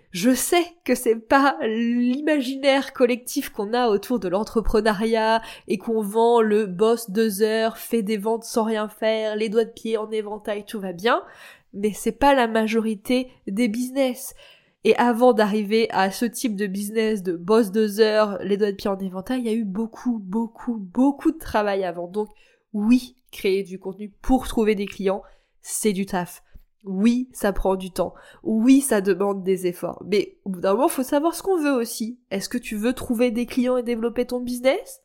Je 0.10 0.34
sais 0.34 0.66
que 0.84 0.96
c'est 0.96 1.18
pas 1.18 1.56
l'imaginaire 1.62 2.94
collectif 2.94 3.50
qu'on 3.52 3.76
a 3.76 3.90
autour 3.90 4.20
de 4.20 4.28
l'entrepreneuriat 4.28 5.44
et 5.68 5.78
qu'on 5.78 6.02
vend 6.02 6.42
le 6.42 6.66
boss 6.66 7.12
deux 7.12 7.44
heures, 7.44 7.78
fait 7.78 8.02
des 8.02 8.18
ventes 8.18 8.44
sans 8.44 8.64
rien 8.64 8.90
faire, 8.90 9.36
les 9.36 9.50
doigts 9.50 9.66
de 9.66 9.70
pied 9.70 9.98
en 9.98 10.10
éventail, 10.10 10.66
tout 10.66 10.80
va 10.80 10.94
bien. 10.94 11.22
Mais 11.74 11.92
c'est 11.94 12.12
pas 12.12 12.34
la 12.34 12.48
majorité 12.48 13.30
des 13.46 13.68
business. 13.68 14.34
Et 14.88 14.96
avant 14.96 15.34
d'arriver 15.34 15.90
à 15.90 16.12
ce 16.12 16.24
type 16.24 16.56
de 16.56 16.66
business 16.66 17.22
de 17.22 17.36
boss 17.36 17.72
deux 17.72 18.00
heures, 18.00 18.38
les 18.42 18.56
doigts 18.56 18.72
de 18.72 18.78
pied 18.78 18.90
en 18.90 18.98
éventail, 18.98 19.42
il 19.42 19.46
y 19.46 19.50
a 19.50 19.54
eu 19.54 19.66
beaucoup, 19.66 20.18
beaucoup, 20.18 20.78
beaucoup 20.78 21.34
de 21.34 21.38
travail 21.38 21.84
avant. 21.84 22.08
Donc 22.08 22.30
oui, 22.72 23.18
créer 23.30 23.64
du 23.64 23.80
contenu 23.80 24.14
pour 24.22 24.48
trouver 24.48 24.76
des 24.76 24.86
clients, 24.86 25.24
c'est 25.62 25.92
du 25.92 26.06
taf. 26.06 26.42
Oui, 26.86 27.28
ça 27.34 27.52
prend 27.52 27.76
du 27.76 27.92
temps. 27.92 28.14
Oui, 28.44 28.80
ça 28.80 29.02
demande 29.02 29.44
des 29.44 29.68
efforts. 29.68 30.02
Mais 30.06 30.38
au 30.46 30.52
bout 30.52 30.62
d'un 30.62 30.72
moment, 30.72 30.88
faut 30.88 31.04
savoir 31.04 31.36
ce 31.36 31.44
qu'on 31.44 31.62
veut 31.62 31.76
aussi. 31.76 32.22
Est-ce 32.32 32.48
que 32.48 32.58
tu 32.58 32.78
veux 32.78 32.94
trouver 32.94 33.30
des 33.30 33.46
clients 33.46 33.76
et 33.76 33.84
développer 33.84 34.26
ton 34.26 34.40
business? 34.40 35.02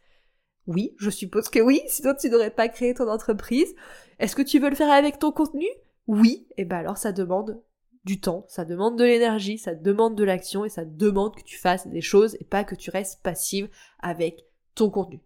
Oui, 0.68 0.94
je 0.96 1.10
suppose 1.10 1.48
que 1.48 1.58
oui, 1.58 1.80
sinon 1.88 2.14
tu 2.14 2.30
n'aurais 2.30 2.54
pas 2.54 2.68
créé 2.68 2.94
ton 2.94 3.08
entreprise. 3.08 3.74
Est-ce 4.20 4.36
que 4.36 4.42
tu 4.42 4.60
veux 4.60 4.70
le 4.70 4.76
faire 4.76 4.92
avec 4.92 5.18
ton 5.18 5.32
contenu? 5.32 5.66
Oui, 6.06 6.46
et 6.50 6.62
eh 6.62 6.64
ben 6.66 6.76
alors 6.76 6.98
ça 6.98 7.10
demande 7.10 7.60
du 8.04 8.20
temps, 8.20 8.44
ça 8.48 8.64
demande 8.64 8.98
de 8.98 9.04
l'énergie, 9.04 9.58
ça 9.58 9.74
demande 9.74 10.16
de 10.16 10.24
l'action 10.24 10.64
et 10.64 10.68
ça 10.68 10.84
demande 10.84 11.36
que 11.36 11.42
tu 11.42 11.56
fasses 11.56 11.86
des 11.86 12.00
choses 12.00 12.36
et 12.40 12.44
pas 12.44 12.64
que 12.64 12.74
tu 12.74 12.90
restes 12.90 13.22
passive 13.22 13.68
avec 14.00 14.44
ton 14.74 14.90
contenu. 14.90 15.20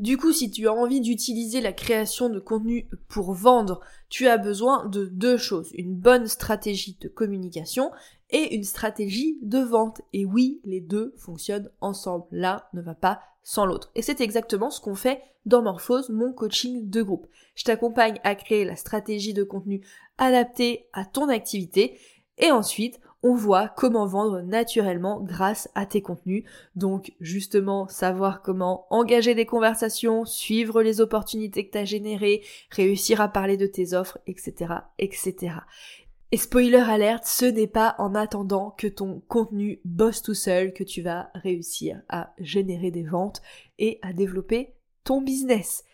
Du 0.00 0.16
coup, 0.16 0.32
si 0.32 0.50
tu 0.50 0.66
as 0.66 0.72
envie 0.72 1.02
d'utiliser 1.02 1.60
la 1.60 1.74
création 1.74 2.30
de 2.30 2.40
contenu 2.40 2.88
pour 3.08 3.34
vendre, 3.34 3.80
tu 4.08 4.28
as 4.28 4.38
besoin 4.38 4.86
de 4.86 5.04
deux 5.04 5.36
choses. 5.36 5.70
Une 5.74 5.94
bonne 5.94 6.26
stratégie 6.26 6.96
de 7.02 7.08
communication 7.08 7.90
et 8.30 8.54
une 8.54 8.64
stratégie 8.64 9.36
de 9.42 9.58
vente. 9.58 10.00
Et 10.14 10.24
oui, 10.24 10.62
les 10.64 10.80
deux 10.80 11.12
fonctionnent 11.18 11.70
ensemble. 11.82 12.24
L'un 12.30 12.62
ne 12.72 12.80
va 12.80 12.94
pas 12.94 13.20
sans 13.42 13.66
l'autre. 13.66 13.90
Et 13.94 14.00
c'est 14.00 14.22
exactement 14.22 14.70
ce 14.70 14.80
qu'on 14.80 14.94
fait 14.94 15.20
dans 15.44 15.60
Morphose, 15.60 16.08
mon 16.08 16.32
coaching 16.32 16.88
de 16.88 17.02
groupe. 17.02 17.26
Je 17.54 17.64
t'accompagne 17.64 18.20
à 18.24 18.34
créer 18.34 18.64
la 18.64 18.76
stratégie 18.76 19.34
de 19.34 19.44
contenu 19.44 19.82
adaptée 20.16 20.86
à 20.94 21.04
ton 21.04 21.28
activité 21.28 21.98
et 22.38 22.50
ensuite 22.50 23.00
on 23.22 23.34
voit 23.34 23.68
comment 23.68 24.06
vendre 24.06 24.40
naturellement 24.40 25.20
grâce 25.20 25.68
à 25.74 25.86
tes 25.86 26.02
contenus. 26.02 26.44
Donc 26.74 27.12
justement 27.20 27.88
savoir 27.88 28.42
comment 28.42 28.86
engager 28.90 29.34
des 29.34 29.46
conversations, 29.46 30.24
suivre 30.24 30.82
les 30.82 31.00
opportunités 31.00 31.66
que 31.66 31.72
tu 31.72 31.78
as 31.78 31.84
générées, 31.84 32.42
réussir 32.70 33.20
à 33.20 33.28
parler 33.28 33.56
de 33.56 33.66
tes 33.66 33.94
offres, 33.94 34.18
etc. 34.26 34.74
etc. 34.98 35.56
Et 36.32 36.36
spoiler 36.36 36.76
alerte, 36.76 37.24
ce 37.26 37.44
n'est 37.44 37.66
pas 37.66 37.96
en 37.98 38.14
attendant 38.14 38.70
que 38.70 38.86
ton 38.86 39.20
contenu 39.26 39.80
bosse 39.84 40.22
tout 40.22 40.34
seul 40.34 40.72
que 40.72 40.84
tu 40.84 41.02
vas 41.02 41.30
réussir 41.34 42.00
à 42.08 42.32
générer 42.38 42.90
des 42.90 43.02
ventes 43.02 43.42
et 43.78 43.98
à 44.02 44.12
développer 44.12 44.74
ton 45.02 45.20
business. 45.20 45.84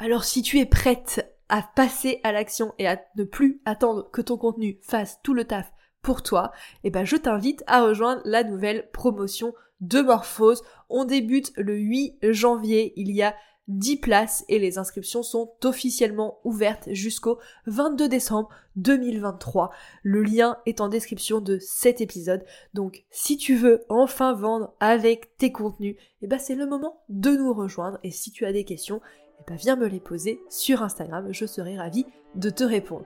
Alors 0.00 0.24
si 0.24 0.42
tu 0.42 0.58
es 0.58 0.66
prête 0.66 1.32
à 1.48 1.62
passer 1.62 2.20
à 2.24 2.32
l'action 2.32 2.74
et 2.78 2.86
à 2.86 3.00
ne 3.16 3.24
plus 3.24 3.60
attendre 3.64 4.10
que 4.10 4.20
ton 4.20 4.36
contenu 4.36 4.78
fasse 4.82 5.20
tout 5.22 5.32
le 5.32 5.44
taf 5.44 5.72
pour 6.02 6.22
toi, 6.22 6.52
eh 6.84 6.90
ben 6.90 7.04
je 7.04 7.16
t'invite 7.16 7.64
à 7.66 7.82
rejoindre 7.82 8.22
la 8.24 8.44
nouvelle 8.44 8.88
promotion 8.92 9.54
de 9.80 10.00
Morphose. 10.00 10.62
On 10.88 11.04
débute 11.04 11.52
le 11.56 11.76
8 11.76 12.18
janvier, 12.22 12.92
il 12.96 13.10
y 13.10 13.22
a 13.22 13.34
10 13.68 13.98
places 13.98 14.44
et 14.48 14.58
les 14.58 14.78
inscriptions 14.78 15.22
sont 15.22 15.52
officiellement 15.62 16.38
ouvertes 16.42 16.88
jusqu'au 16.92 17.38
22 17.66 18.08
décembre 18.08 18.48
2023. 18.76 19.70
Le 20.02 20.22
lien 20.22 20.56
est 20.64 20.80
en 20.80 20.88
description 20.88 21.40
de 21.40 21.58
cet 21.58 22.00
épisode. 22.00 22.44
Donc 22.72 23.04
si 23.10 23.36
tu 23.36 23.56
veux 23.56 23.84
enfin 23.90 24.32
vendre 24.32 24.72
avec 24.80 25.36
tes 25.36 25.52
contenus, 25.52 25.96
eh 26.22 26.26
ben 26.26 26.38
c'est 26.38 26.54
le 26.54 26.66
moment 26.66 27.02
de 27.10 27.30
nous 27.30 27.52
rejoindre 27.52 27.98
et 28.02 28.10
si 28.10 28.32
tu 28.32 28.46
as 28.46 28.52
des 28.52 28.64
questions, 28.64 29.02
eh 29.40 29.44
ben 29.46 29.56
viens 29.56 29.76
me 29.76 29.86
les 29.86 30.00
poser 30.00 30.40
sur 30.48 30.82
Instagram, 30.82 31.28
je 31.30 31.44
serai 31.44 31.76
ravie 31.76 32.06
de 32.34 32.48
te 32.48 32.64
répondre. 32.64 33.04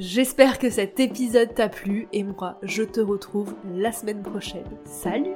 J'espère 0.00 0.60
que 0.60 0.70
cet 0.70 1.00
épisode 1.00 1.54
t'a 1.56 1.68
plu 1.68 2.06
et 2.12 2.22
moi 2.22 2.60
je 2.62 2.84
te 2.84 3.00
retrouve 3.00 3.56
la 3.74 3.90
semaine 3.90 4.22
prochaine. 4.22 4.62
Salut 4.84 5.32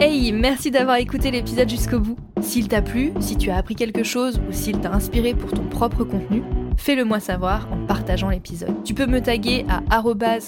Hey, 0.00 0.32
merci 0.32 0.70
d'avoir 0.70 0.96
écouté 0.96 1.30
l'épisode 1.30 1.68
jusqu'au 1.68 2.00
bout. 2.00 2.16
S'il 2.40 2.68
t'a 2.68 2.80
plu, 2.80 3.12
si 3.20 3.36
tu 3.36 3.50
as 3.50 3.58
appris 3.58 3.74
quelque 3.74 4.04
chose 4.04 4.40
ou 4.48 4.52
s'il 4.52 4.80
t'a 4.80 4.90
inspiré 4.90 5.34
pour 5.34 5.52
ton 5.52 5.64
propre 5.64 6.04
contenu, 6.04 6.42
fais-le 6.78 7.04
moi 7.04 7.20
savoir 7.20 7.68
en 7.70 7.84
partageant 7.84 8.30
l'épisode. 8.30 8.82
Tu 8.84 8.94
peux 8.94 9.06
me 9.06 9.20
taguer 9.20 9.66
à 9.68 10.02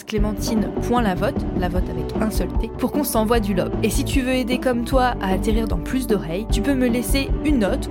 clémentine.lavote, 0.06 1.46
la 1.58 1.68
vote 1.68 1.90
avec 1.90 2.06
un 2.22 2.30
seul 2.30 2.48
T, 2.58 2.70
pour 2.78 2.90
qu'on 2.90 3.04
s'envoie 3.04 3.40
du 3.40 3.52
love. 3.52 3.72
Et 3.82 3.90
si 3.90 4.04
tu 4.04 4.22
veux 4.22 4.34
aider 4.34 4.58
comme 4.58 4.86
toi 4.86 5.14
à 5.20 5.32
atterrir 5.32 5.68
dans 5.68 5.78
plus 5.78 6.06
d'oreilles, 6.06 6.46
tu 6.50 6.62
peux 6.62 6.74
me 6.74 6.88
laisser 6.88 7.28
une 7.44 7.58
note 7.58 7.90